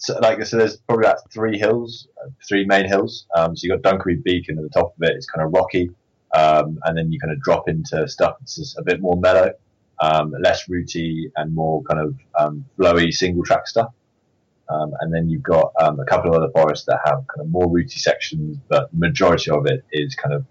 [0.02, 2.08] so like so there's probably about three hills
[2.48, 5.26] three main hills um so you've got Dunkery Beacon at the top of it it's
[5.26, 5.90] kind of rocky
[6.34, 9.52] um and then you kind of drop into stuff that's just a bit more mellow
[10.00, 13.92] um less rooty and more kind of um flowy single track stuff
[14.68, 17.48] um, and then you've got um, a couple of other forests that have kind of
[17.50, 20.46] more rooty sections but the majority of it is kind of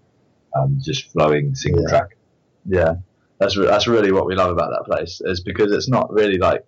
[0.54, 1.88] um, just flowing single Yeah.
[1.88, 2.16] track
[2.64, 2.94] Yeah,
[3.38, 6.38] that's re- that's really what we love about that place is because it's not really
[6.38, 6.64] like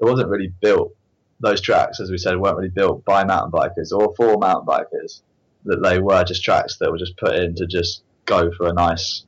[0.00, 0.94] it wasn't really built.
[1.40, 5.22] Those tracks, as we said, weren't really built by mountain bikers or for mountain bikers.
[5.64, 8.72] That they were just tracks that were just put in to just go for a
[8.72, 9.24] nice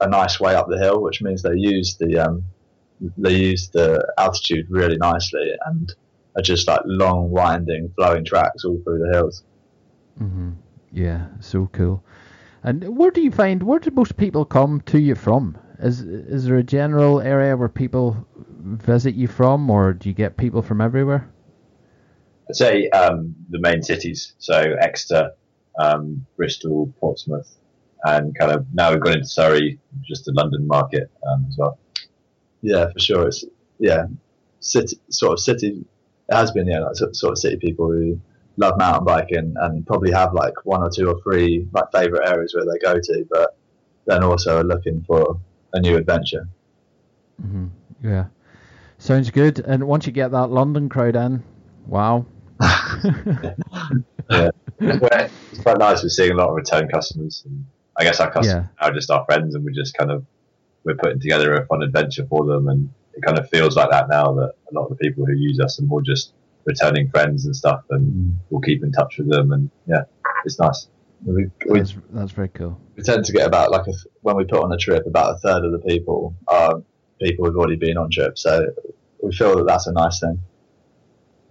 [0.00, 2.44] a nice way up the hill, which means they use the um,
[3.16, 5.92] they use the altitude really nicely and
[6.36, 9.44] are just like long, winding, flowing tracks all through the hills.
[10.18, 10.52] hmm
[10.92, 12.04] Yeah, so cool.
[12.62, 15.56] And where do you find where do most people come to you from?
[15.78, 18.26] Is is there a general area where people
[18.60, 21.30] visit you from, or do you get people from everywhere?
[22.50, 25.30] I'd say um, the main cities, so Exeter,
[25.78, 27.56] um, Bristol, Portsmouth,
[28.02, 31.78] and kind of now we've gone into Surrey, just the London market um, as well.
[32.60, 33.28] Yeah, for sure.
[33.28, 33.44] It's
[33.78, 34.06] yeah,
[34.58, 35.84] city sort of city.
[36.28, 38.20] It has been yeah, like sort sort of city people who
[38.56, 42.52] love mountain biking and probably have like one or two or three like favorite areas
[42.52, 43.56] where they go to, but
[44.06, 45.40] then also are looking for
[45.72, 46.48] a new adventure.
[47.40, 47.68] hmm
[48.02, 48.26] Yeah,
[48.98, 49.60] sounds good.
[49.60, 51.44] And once you get that London crowd in,
[51.86, 52.26] wow.
[54.30, 54.50] Yeah.
[54.80, 56.02] it's quite nice.
[56.02, 57.64] We're seeing a lot of return customers, and
[57.96, 60.24] I guess our customers are just our friends, and we're just kind of
[60.84, 64.08] we're putting together a fun adventure for them, and it kind of feels like that
[64.08, 66.32] now that a lot of the people who use us are more just
[66.64, 68.34] returning friends and stuff, and mm.
[68.50, 70.04] we'll keep in touch with them, and yeah,
[70.44, 70.88] it's nice.
[71.24, 72.80] We, we, That's that's very cool.
[72.96, 73.92] we tend to get about like a,
[74.22, 76.82] when we put on a trip, about a third of the people are
[77.20, 78.68] people who've already been on trips, so
[79.22, 80.40] we feel that that's a nice thing.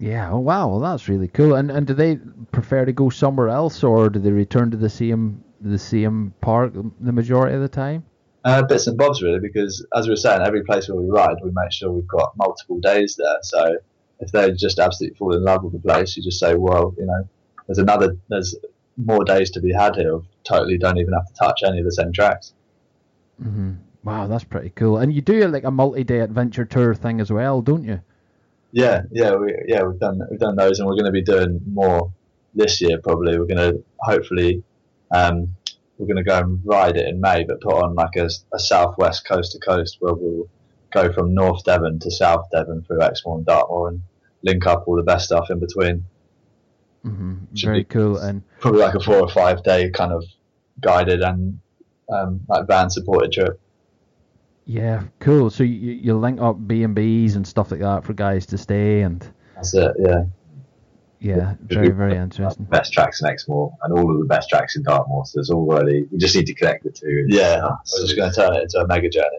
[0.00, 0.30] Yeah.
[0.32, 0.68] Oh wow.
[0.68, 1.54] Well, that's really cool.
[1.54, 2.16] And and do they
[2.50, 6.72] prefer to go somewhere else, or do they return to the same the same park
[7.00, 8.04] the majority of the time?
[8.42, 11.36] Uh, bits and bobs really, because as we were saying, every place where we ride,
[11.44, 13.38] we make sure we've got multiple days there.
[13.42, 13.76] So
[14.20, 17.04] if they just absolutely fall in love with the place, you just say, well, you
[17.04, 17.28] know,
[17.66, 18.54] there's another, there's
[18.96, 20.20] more days to be had here.
[20.44, 22.54] Totally, don't even have to touch any of the same tracks.
[23.42, 23.72] hmm
[24.02, 24.96] Wow, that's pretty cool.
[24.96, 28.00] And you do like a multi-day adventure tour thing as well, don't you?
[28.72, 31.60] Yeah, yeah, we, yeah, we've done we've done those, and we're going to be doing
[31.66, 32.12] more
[32.54, 32.98] this year.
[32.98, 34.62] Probably, we're going to hopefully,
[35.10, 35.56] um,
[35.98, 38.58] we're going to go and ride it in May, but put on like a, a
[38.58, 40.48] southwest coast to coast where we'll
[40.92, 44.02] go from North Devon to South Devon through Exmoor and Dartmoor and
[44.42, 46.04] link up all the best stuff in between.
[47.02, 48.18] hmm Should Very cool.
[48.18, 50.24] And Probably like a four or five day kind of
[50.80, 51.60] guided and
[52.08, 53.60] um, like van supported trip.
[54.70, 55.50] Yeah, cool.
[55.50, 58.58] So you you link up B and B's and stuff like that for guys to
[58.58, 59.92] stay and That's it.
[59.98, 60.24] Yeah.
[61.18, 62.66] Yeah, very very interesting.
[62.66, 65.26] Best tracks in Exmoor and all of the best tracks in Dartmoor.
[65.26, 67.26] So there's already we just need to connect the two.
[67.28, 69.38] Yeah, so just going to turn it into a mega journey.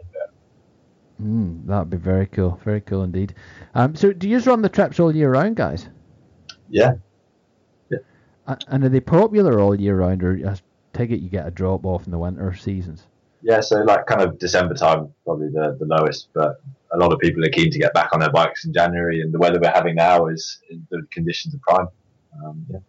[1.23, 2.59] Mm, that'd be very cool.
[2.63, 3.35] Very cool indeed.
[3.75, 5.87] Um, so, do you just run the trips all year round, guys?
[6.69, 6.93] Yeah.
[8.47, 10.55] Uh, and are they popular all year round, or I
[10.93, 13.05] take it you get a drop off in the winter seasons?
[13.43, 16.61] Yeah, so like kind of December time, probably the, the lowest, but
[16.91, 19.33] a lot of people are keen to get back on their bikes in January, and
[19.33, 21.87] the weather we're having now is, is the conditions are prime.
[22.43, 22.79] Um, yeah.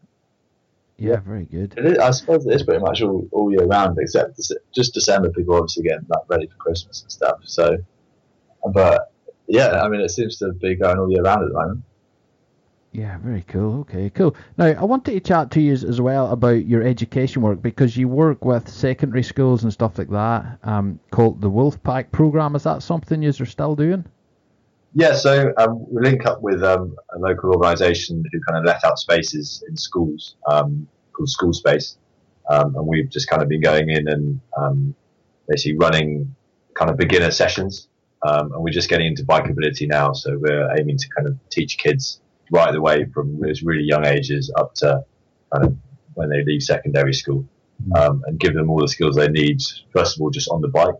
[0.98, 1.74] Yeah, very good.
[1.76, 4.38] It is, I suppose it is pretty much all, all year round, except
[4.72, 5.30] just December.
[5.30, 7.40] People obviously getting like ready for Christmas and stuff.
[7.42, 7.78] So,
[8.72, 9.10] but
[9.48, 11.82] yeah, I mean, it seems to be going all year round at the moment.
[12.92, 13.80] Yeah, very cool.
[13.80, 14.36] Okay, cool.
[14.58, 18.06] Now, I wanted to chat to you as, well about your education work because you
[18.06, 22.54] work with secondary schools and stuff like that, um, called the Wolfpack program.
[22.54, 24.04] Is that something you're still doing?
[24.94, 28.84] Yeah, so um, we link up with um, a local organisation who kind of let
[28.84, 31.96] out spaces in schools um, called School Space,
[32.50, 34.94] um, and we've just kind of been going in and um,
[35.48, 36.36] basically running
[36.74, 37.88] kind of beginner sessions,
[38.22, 40.12] um, and we're just getting into bikeability now.
[40.12, 42.20] So we're aiming to kind of teach kids
[42.50, 45.04] right the way from those really young ages up to
[45.52, 45.76] kind of
[46.14, 47.44] when they leave secondary school,
[47.96, 49.60] um, and give them all the skills they need.
[49.92, 50.94] First of all, just on the bike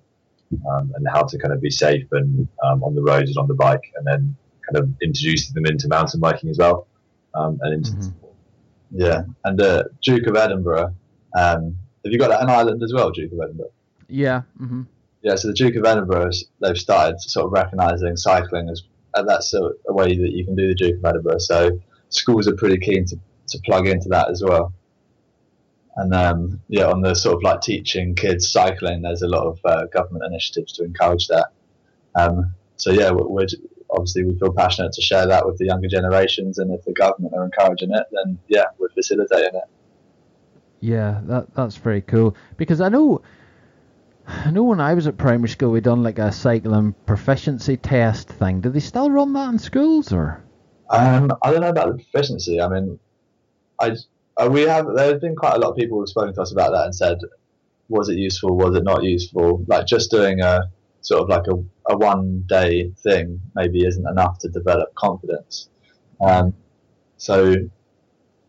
[0.70, 3.49] um, and how to kind of be safe and um, on the roads and on
[3.49, 4.36] the bike, and then
[4.66, 6.86] kind of introducing them into mountain biking as well,
[7.34, 8.12] um, and into Mhm.
[8.95, 10.95] Yeah, and uh, Duke of Edinburgh.
[11.34, 13.70] Um, have you got that in Ireland as well, Duke of Edinburgh?
[14.09, 14.43] Yeah.
[14.61, 14.82] Mm-hmm.
[15.22, 18.82] Yeah, so the Duke of Edinburgh, they've started sort of recognising cycling as
[19.15, 21.39] and that's a, a way that you can do the Duke of Edinburgh.
[21.39, 23.17] So schools are pretty keen to,
[23.49, 24.73] to plug into that as well.
[25.97, 29.61] And um, yeah, on the sort of like teaching kids cycling, there's a lot of
[29.65, 31.49] uh, government initiatives to encourage that.
[32.15, 33.47] Um, so yeah, we're, we're
[33.91, 37.35] obviously we feel passionate to share that with the younger generations, and if the government
[37.35, 39.65] are encouraging it, then yeah, we're facilitating it.
[40.81, 43.23] Yeah, that that's very cool because I know,
[44.27, 48.29] I know when I was at primary school we done like a cycling proficiency test
[48.29, 48.61] thing.
[48.61, 50.43] Do they still run that in schools or?
[50.91, 52.61] Um, I don't know about the proficiency.
[52.61, 52.99] I mean,
[53.81, 53.97] I
[54.37, 56.53] uh, we have there have been quite a lot of people who've spoken to us
[56.53, 57.18] about that and said,
[57.89, 58.57] was it useful?
[58.57, 59.64] Was it not useful?
[59.66, 60.70] Like just doing a
[61.01, 65.68] sort of like a, a one day thing maybe isn't enough to develop confidence.
[66.20, 66.55] Um,
[67.16, 67.55] so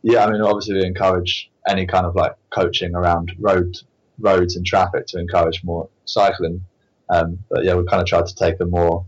[0.01, 3.75] yeah, I mean, obviously we encourage any kind of like coaching around road
[4.19, 6.65] roads and traffic to encourage more cycling.
[7.09, 9.05] Um, but yeah, we kind of tried to take a more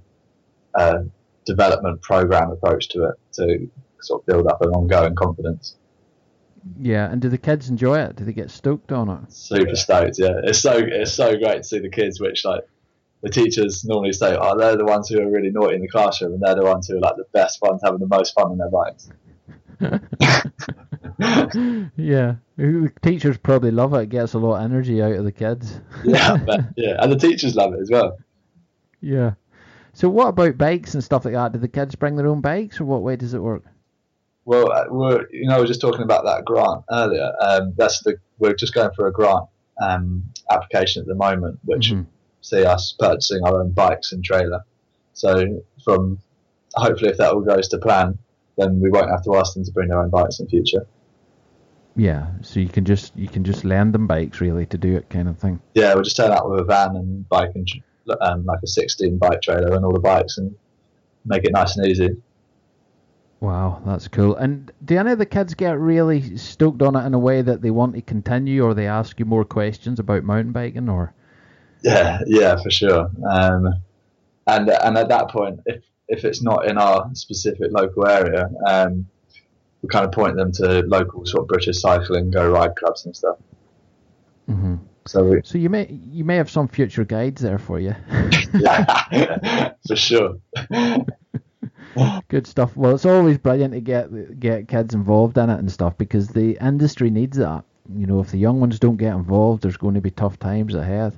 [0.73, 0.99] uh,
[1.45, 3.69] development program approach to it to
[4.01, 5.75] sort of build up an ongoing confidence.
[6.79, 8.15] Yeah, and do the kids enjoy it?
[8.15, 9.31] Do they get stoked on it?
[9.31, 10.41] Super stoked, yeah.
[10.43, 12.63] It's so it's so great to see the kids, which like
[13.21, 16.33] the teachers normally say, oh, they're the ones who are really naughty in the classroom,
[16.33, 18.57] and they're the ones who are like the best ones, having the most fun on
[18.57, 19.09] their bikes.
[21.19, 22.35] yeah,
[23.01, 24.03] teachers probably love it.
[24.03, 25.79] It gets a lot of energy out of the kids.
[26.03, 28.17] yeah, but, yeah, and the teachers love it as well.
[29.01, 29.33] Yeah.
[29.93, 31.53] So what about bikes and stuff like that?
[31.53, 33.63] Do the kids bring their own bikes, or what way does it work?
[34.43, 37.31] Well, uh, we're you know we are just talking about that grant earlier.
[37.39, 39.45] Um, that's the we're just going for a grant
[39.81, 42.05] um, application at the moment, which Mhm.
[42.41, 44.63] see us purchasing our own bikes and trailer.
[45.13, 46.19] So from
[46.75, 48.17] hopefully, if that all goes to plan,
[48.57, 50.85] then we won't have to ask them to bring their own bikes in future.
[51.95, 55.09] Yeah, so you can just you can just lend them bikes really to do it,
[55.09, 55.61] kind of thing.
[55.75, 57.67] Yeah, we'll just turn up with a van and bike and
[58.21, 60.55] um, like a 16 bike trailer and all the bikes and
[61.25, 62.09] make it nice and easy.
[63.39, 64.35] Wow, that's cool.
[64.35, 67.61] And do any of the kids get really stoked on it in a way that
[67.61, 71.13] they want to continue, or they ask you more questions about mountain biking, or?
[71.83, 73.09] Yeah, yeah, for sure.
[73.29, 73.73] Um,
[74.47, 79.07] and and at that point, if if it's not in our specific local area, um,
[79.85, 83.15] we kind of point them to local sort of British cycling go ride clubs and
[83.15, 83.37] stuff.
[84.47, 84.75] hmm
[85.05, 87.95] So we, So you may you may have some future guides there for you.
[88.53, 90.39] yeah, for sure.
[92.27, 92.75] Good stuff.
[92.75, 96.57] Well, it's always brilliant to get get kids involved in it and stuff because the
[96.59, 97.63] industry needs that.
[97.95, 100.73] You know, if the young ones don't get involved, there's going to be tough times
[100.75, 101.13] ahead.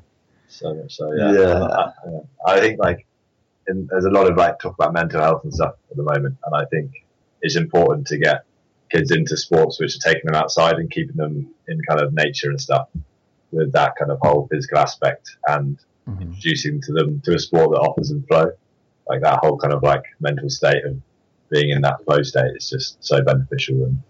[0.48, 1.32] So so, yeah.
[1.32, 1.64] Yeah.
[2.46, 3.08] I, I think like
[3.68, 6.38] in, there's a lot of like talk about mental health and stuff at the moment,
[6.46, 6.92] and I think
[7.42, 8.44] it's important to get
[8.90, 12.50] kids into sports which are taking them outside and keeping them in kind of nature
[12.50, 12.88] and stuff
[13.52, 15.78] with that kind of whole physical aspect and
[16.08, 16.22] Mhm.
[16.22, 18.50] introducing to them to a sport that offers them flow,
[19.10, 20.98] like that whole kind of like mental state of
[21.50, 24.02] being in that flow state is just so beneficial and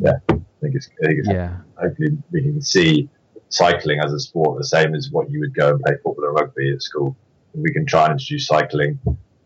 [0.00, 3.08] yeah, I think it's, I think it's Yeah, hopefully we can see
[3.50, 6.32] cycling as a sport the same as what you would go and play football or
[6.32, 7.16] rugby at school.
[7.54, 8.98] We can try and introduce cycling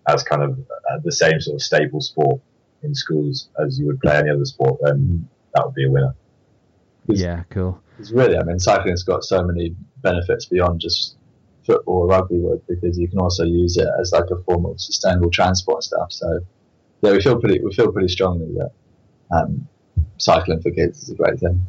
[0.07, 2.41] as kind of uh, the same sort of stable sport
[2.83, 6.15] in schools as you would play any other sport, then that would be a winner.
[7.07, 7.81] Yeah, cool.
[7.99, 11.17] It's really, I mean, cycling's got so many benefits beyond just
[11.65, 14.81] football or rugby would because you can also use it as like a form of
[14.81, 16.13] sustainable transport and stuff.
[16.13, 16.41] So
[17.03, 18.71] yeah, we feel pretty we feel pretty strongly that
[19.31, 19.69] um,
[20.17, 21.67] cycling for kids is a great thing.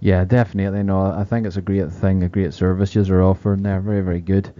[0.00, 0.82] Yeah, definitely.
[0.82, 3.80] No, I think it's a great thing, a great service you are offering there.
[3.80, 4.50] Very, very good.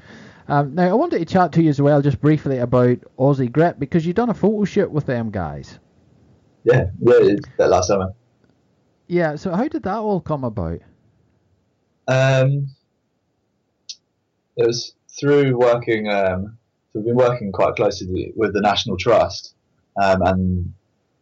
[0.51, 3.78] Um, now, I wanted to chat to you as well, just briefly about Aussie Grip,
[3.78, 5.78] because you've done a photo shoot with them guys.
[6.64, 8.14] Yeah, yeah, that last summer.
[9.07, 10.80] Yeah, so how did that all come about?
[12.09, 12.66] Um,
[14.57, 16.09] it was through working.
[16.09, 16.59] Um,
[16.92, 19.55] so we've been working quite closely with the National Trust,
[20.03, 20.74] um, and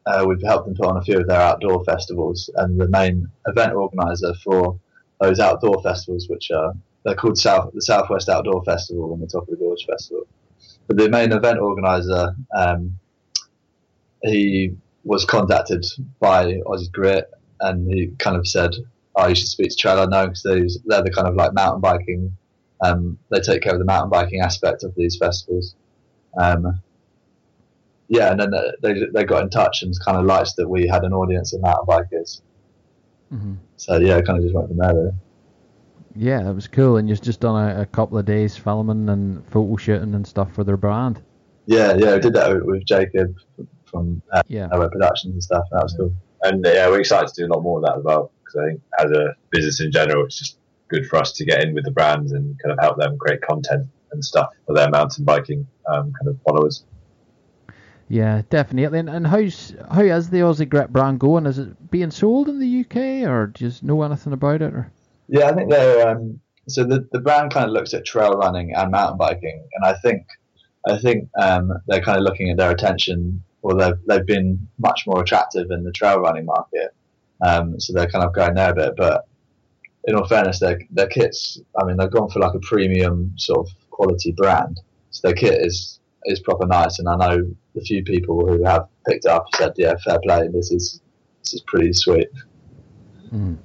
[0.06, 2.48] uh, we've helped them put on a few of their outdoor festivals.
[2.56, 4.80] And the main event organizer for
[5.20, 6.72] those outdoor festivals, which are
[7.04, 10.26] they're called South the Southwest Outdoor Festival and the Top of the Gorge Festival.
[10.86, 12.98] But the main event organizer, um,
[14.22, 14.74] he
[15.04, 15.84] was contacted
[16.18, 17.30] by Aussie Grit,
[17.60, 18.74] and he kind of said,
[19.14, 22.36] "Oh, you should speak to Trail Unknown because they're the kind of like mountain biking
[22.80, 25.74] um, they take care of the mountain biking aspect of these festivals.
[26.36, 26.80] Um,
[28.08, 31.04] yeah, and then they they got in touch and kind of liked that we had
[31.04, 32.40] an audience of mountain bikers.
[33.32, 33.54] Mm-hmm.
[33.76, 34.94] So yeah, I kind of just went from there.
[34.94, 35.12] Really.
[36.18, 39.46] Yeah, it was cool, and you've just done a, a, couple of days filming and
[39.50, 41.22] photo shooting and stuff for their brand.
[41.66, 43.36] Yeah, yeah, we did that with Jacob
[43.84, 44.68] from uh, yeah.
[44.72, 45.66] Our Productions and stuff.
[45.70, 46.12] That was cool.
[46.42, 48.68] And yeah, we're excited to do a lot more of that as well because I
[48.68, 50.58] think as a business in general, it's just
[50.88, 53.42] good for us to get in with the brands and kind of help them create
[53.42, 56.84] content and stuff for their mountain biking um, kind of followers.
[58.08, 58.98] Yeah, definitely.
[58.98, 61.46] And, and how's how is the Aussie Grip brand going?
[61.46, 64.72] Is it being sold in the UK, or do you know anything about it?
[64.72, 64.90] Or
[65.28, 68.74] yeah, I think they're um, so the the brand kind of looks at trail running
[68.74, 70.26] and mountain biking, and I think
[70.88, 75.04] I think um, they're kind of looking at their attention, or they've they've been much
[75.06, 76.94] more attractive in the trail running market,
[77.44, 78.96] um, so they're kind of going there a bit.
[78.96, 79.26] But
[80.04, 81.60] in all fairness, their their kits.
[81.80, 84.80] I mean, they've gone for like a premium sort of quality brand.
[85.10, 88.88] So their kit is is proper nice, and I know the few people who have
[89.06, 90.48] picked up said, "Yeah, fair play.
[90.48, 91.00] This is
[91.42, 92.28] this is pretty sweet."
[93.32, 93.58] Mm.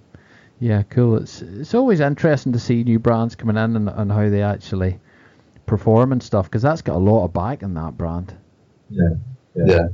[0.64, 1.18] Yeah, cool.
[1.18, 4.98] It's it's always interesting to see new brands coming in and, and how they actually
[5.66, 8.34] perform and stuff because that's got a lot of back in that brand.
[8.90, 9.10] Yeah.
[9.56, 9.66] yeah.
[9.66, 9.88] yeah.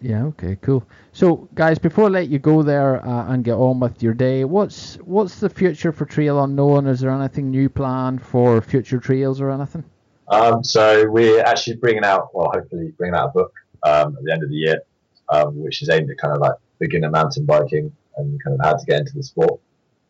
[0.00, 0.24] Yeah.
[0.26, 0.56] Okay.
[0.62, 0.86] Cool.
[1.10, 4.44] So, guys, before I let you go there uh, and get on with your day,
[4.44, 6.86] what's what's the future for Trail Unknown?
[6.86, 9.82] Is there anything new planned for future trails or anything?
[10.28, 13.52] Um, so we're actually bringing out, well, hopefully bringing out a book
[13.82, 14.80] um, at the end of the year,
[15.28, 18.76] um, which is aimed at kind of like beginner mountain biking and kind of how
[18.76, 19.60] to get into the sport.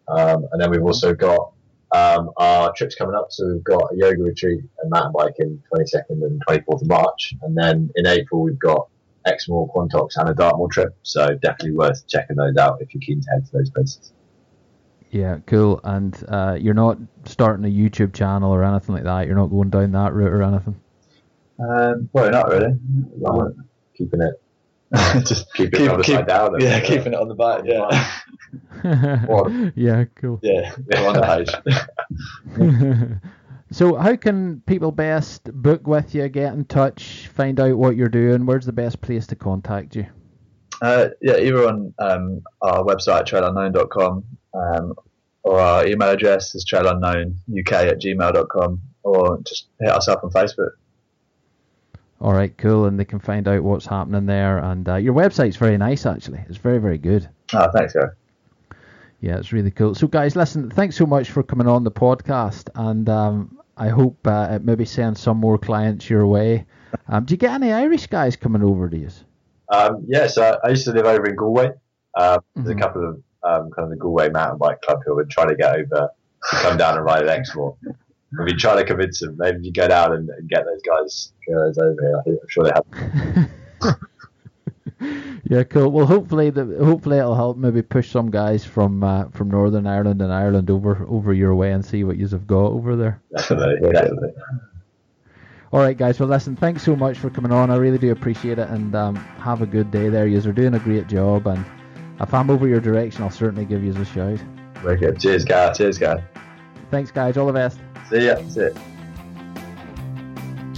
[0.08, 1.52] Um, and then we've also got
[1.92, 3.28] um, our trips coming up.
[3.30, 7.34] So we've got a yoga retreat and mountain biking 22nd and 24th of March.
[7.42, 8.88] And then in April, we've got
[9.26, 10.96] Exmoor, Quantocks, and a Dartmoor trip.
[11.02, 14.12] So definitely worth checking those out if you're keen to head to those places.
[15.10, 15.80] Yeah, cool.
[15.84, 19.26] And uh, you're not starting a YouTube channel or anything like that.
[19.26, 20.80] You're not going down that route or anything.
[21.58, 22.74] Um, well, not really.
[23.18, 23.52] Like,
[23.96, 24.34] keeping it,
[25.24, 26.60] just keep it keep, on the keep, side down.
[26.60, 27.62] Yeah, keeping it on the back.
[27.64, 28.10] Yeah.
[29.74, 30.38] yeah, cool.
[30.42, 33.20] Yeah, on the page.
[33.72, 38.08] So, how can people best book with you, get in touch, find out what you're
[38.08, 38.46] doing?
[38.46, 40.06] Where's the best place to contact you?
[40.80, 44.24] Uh, yeah, either on um, our website, trailunknown.com,
[44.54, 44.94] um,
[45.42, 50.70] or our email address is trailunknownuk at gmail.com, or just hit us up on Facebook.
[52.20, 52.86] All right, cool.
[52.86, 54.58] And they can find out what's happening there.
[54.58, 56.44] And uh, your website's very nice, actually.
[56.48, 57.28] It's very, very good.
[57.52, 58.10] Oh, thanks, Gary.
[59.20, 59.94] Yeah, it's really cool.
[59.94, 64.18] So, guys, listen, thanks so much for coming on the podcast, and um, I hope
[64.26, 66.66] uh, it maybe sends some more clients your way.
[67.08, 69.08] Um, do you get any Irish guys coming over to you?
[69.72, 71.72] Um, yeah, so I used to live over in Galway.
[72.14, 72.78] Um, there's mm-hmm.
[72.78, 75.56] a couple of um, kind of the Galway mountain bike club who been trying to
[75.56, 76.10] get over
[76.50, 77.76] to come down and ride at Exmoor.
[78.32, 79.36] We've been trying to convince them.
[79.38, 82.38] Maybe you go down and, and get those guys, girls over here.
[82.40, 83.98] I'm sure they have.
[85.48, 85.90] yeah, cool.
[85.90, 90.20] Well, hopefully, the hopefully it'll help maybe push some guys from uh, from Northern Ireland
[90.22, 93.22] and Ireland over over your way and see what you've got over there.
[93.36, 94.30] Definitely, definitely.
[95.72, 96.18] All right, guys.
[96.18, 96.56] Well, listen.
[96.56, 97.70] Thanks so much for coming on.
[97.70, 100.26] I really do appreciate it, and um, have a good day there.
[100.26, 101.64] You're doing a great job, and
[102.20, 104.40] if I'm over your direction, I'll certainly give you a shout.
[104.82, 105.20] Very good.
[105.20, 105.78] Cheers, guys.
[105.78, 106.20] Cheers, guys.
[106.90, 107.36] Thanks, guys.
[107.36, 107.78] All the best.
[108.10, 108.36] See ya.
[108.48, 108.68] See ya.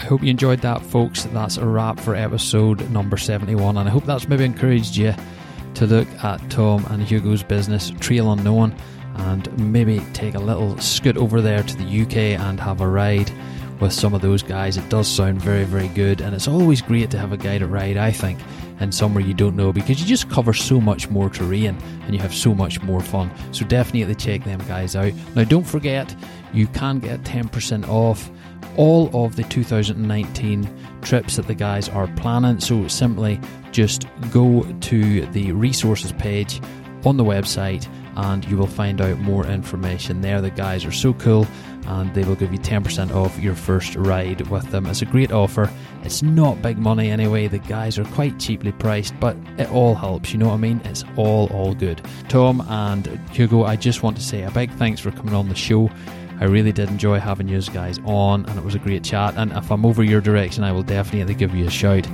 [0.01, 1.25] I hope you enjoyed that, folks.
[1.25, 5.15] That's a wrap for episode number 71, and I hope that's maybe encouraged you
[5.75, 8.75] to look at Tom and Hugo's business, Trail Unknown,
[9.17, 13.31] and maybe take a little scoot over there to the UK and have a ride
[13.81, 14.77] with some of those guys.
[14.77, 17.97] It does sound very, very good, and it's always great to have a to ride,
[17.97, 18.39] I think,
[18.81, 22.21] in somewhere you don't know because you just cover so much more terrain and you
[22.21, 23.31] have so much more fun.
[23.53, 25.13] So definitely check them guys out.
[25.35, 26.15] Now, don't forget,
[26.53, 28.31] you can get 10% off
[28.77, 30.69] all of the 2019
[31.03, 32.61] trips that the guys are planning.
[32.61, 33.41] So simply
[33.73, 36.61] just go to the resources page
[37.05, 40.41] on the website and you will find out more information there.
[40.41, 41.47] The guys are so cool
[41.89, 44.85] and they will give you 10% off your first ride with them.
[44.87, 45.71] It's a great offer.
[46.05, 47.49] It's not big money anyway.
[47.49, 50.83] The guys are quite cheaply priced, but it all helps, you know what I mean?
[50.85, 52.03] It's all all good.
[52.29, 55.55] Tom and Hugo, I just want to say a big thanks for coming on the
[55.55, 55.91] show.
[56.41, 59.35] I really did enjoy having you guys on, and it was a great chat.
[59.37, 62.07] And if I'm over your direction, I will definitely give you a shout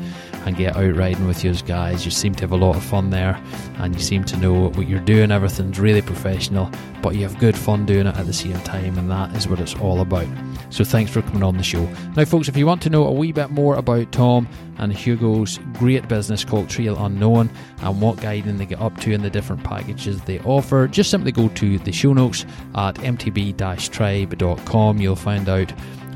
[0.46, 2.04] and get out riding with you guys.
[2.04, 3.40] You seem to have a lot of fun there,
[3.78, 5.30] and you seem to know what you're doing.
[5.30, 6.70] Everything's really professional,
[7.02, 9.60] but you have good fun doing it at the same time, and that is what
[9.60, 10.26] it's all about.
[10.70, 11.84] So thanks for coming on the show.
[12.16, 15.58] Now, folks, if you want to know a wee bit more about Tom and Hugo's
[15.74, 19.62] great business called Trail Unknown and what guiding they get up to and the different
[19.62, 25.00] packages they offer, just simply go to the show notes at mtb-tribe.com.
[25.00, 25.72] You'll find out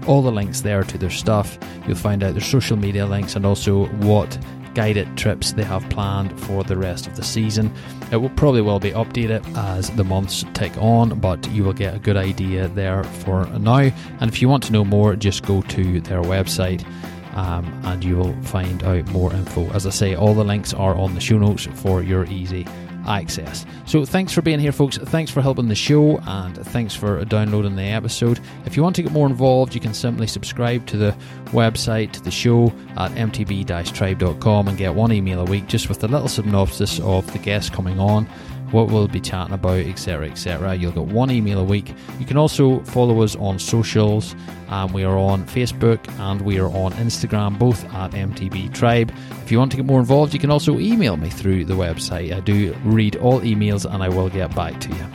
[0.07, 1.59] all the links there to their stuff.
[1.86, 4.38] You'll find out their social media links and also what
[4.74, 7.72] guided trips they have planned for the rest of the season.
[8.12, 11.94] It will probably will be updated as the months tick on, but you will get
[11.94, 13.90] a good idea there for now.
[14.20, 16.86] And if you want to know more, just go to their website.
[17.34, 19.70] Um, and you will find out more info.
[19.70, 22.66] As I say, all the links are on the show notes for your easy
[23.09, 23.64] access.
[23.86, 24.98] So thanks for being here, folks.
[24.98, 28.40] Thanks for helping the show, and thanks for downloading the episode.
[28.66, 32.22] If you want to get more involved, you can simply subscribe to the website, to
[32.22, 37.00] the show at mtb-tribe.com and get one email a week just with a little synopsis
[37.00, 38.28] of the guests coming on
[38.72, 40.74] what we'll be chatting about, etc., etc.
[40.74, 41.94] You'll get one email a week.
[42.18, 44.34] You can also follow us on socials.
[44.68, 49.12] Um, we are on Facebook and we are on Instagram, both at MTB Tribe.
[49.42, 52.34] If you want to get more involved, you can also email me through the website.
[52.34, 55.06] I do read all emails and I will get back to you.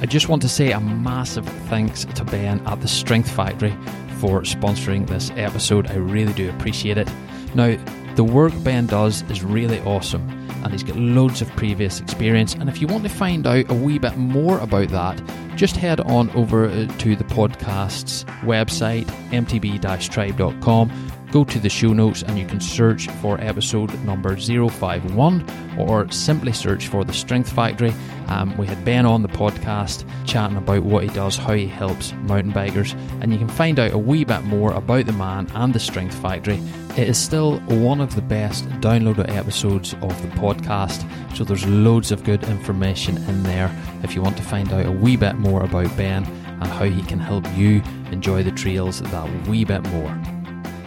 [0.00, 3.74] I just want to say a massive thanks to Ben at the Strength Factory
[4.18, 5.86] for sponsoring this episode.
[5.86, 7.08] I really do appreciate it.
[7.54, 7.76] Now,
[8.16, 12.54] the work Ben does is really awesome and he's got loads of previous experience.
[12.54, 15.22] And if you want to find out a wee bit more about that,
[15.56, 21.13] just head on over uh, to the podcast's website, mtb-tribe.com.
[21.34, 26.52] Go to the show notes and you can search for episode number 051 or simply
[26.52, 27.92] search for The Strength Factory.
[28.28, 32.12] Um, we had Ben on the podcast chatting about what he does, how he helps
[32.12, 35.74] mountain bikers, and you can find out a wee bit more about the man and
[35.74, 36.60] The Strength Factory
[36.96, 41.04] it is still one of the best downloaded episodes of the podcast,
[41.36, 43.68] so there's loads of good information in there
[44.04, 47.02] if you want to find out a wee bit more about Ben and how he
[47.02, 47.82] can help you
[48.12, 50.33] enjoy the trails that wee bit more.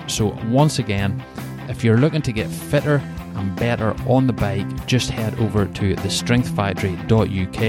[0.07, 1.23] So, once again,
[1.69, 3.01] if you're looking to get fitter
[3.35, 7.61] and better on the bike, just head over to thestrengthfactory.uk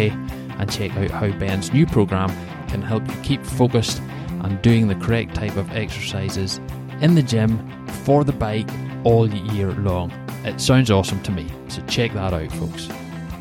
[0.61, 2.31] and check out how Ben's new program
[2.69, 4.01] can help you keep focused
[4.43, 6.61] and doing the correct type of exercises
[7.01, 8.69] in the gym for the bike
[9.05, 10.11] all year long.
[10.45, 12.89] It sounds awesome to me, so check that out, folks.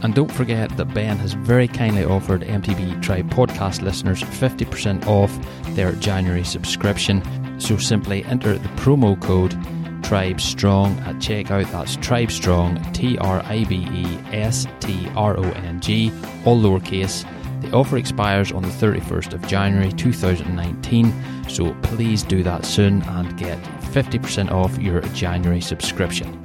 [0.04, 5.36] And don't forget that Ben has very kindly offered MTB Tribe podcast listeners 50% off
[5.76, 7.22] their January subscription.
[7.60, 9.56] So simply enter the promo code
[10.04, 11.70] Tribe Strong at checkout.
[11.72, 16.12] That's Tribe Strong, T R I B E S T R O N G,
[16.46, 17.26] all lowercase.
[17.62, 21.14] The offer expires on the 31st of January 2019,
[21.50, 23.62] so please do that soon and get
[23.92, 26.44] 50% off your January subscription.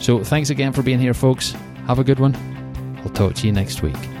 [0.00, 1.52] So thanks again for being here, folks.
[1.86, 2.34] Have a good one.
[3.04, 4.17] I'll talk to you next week.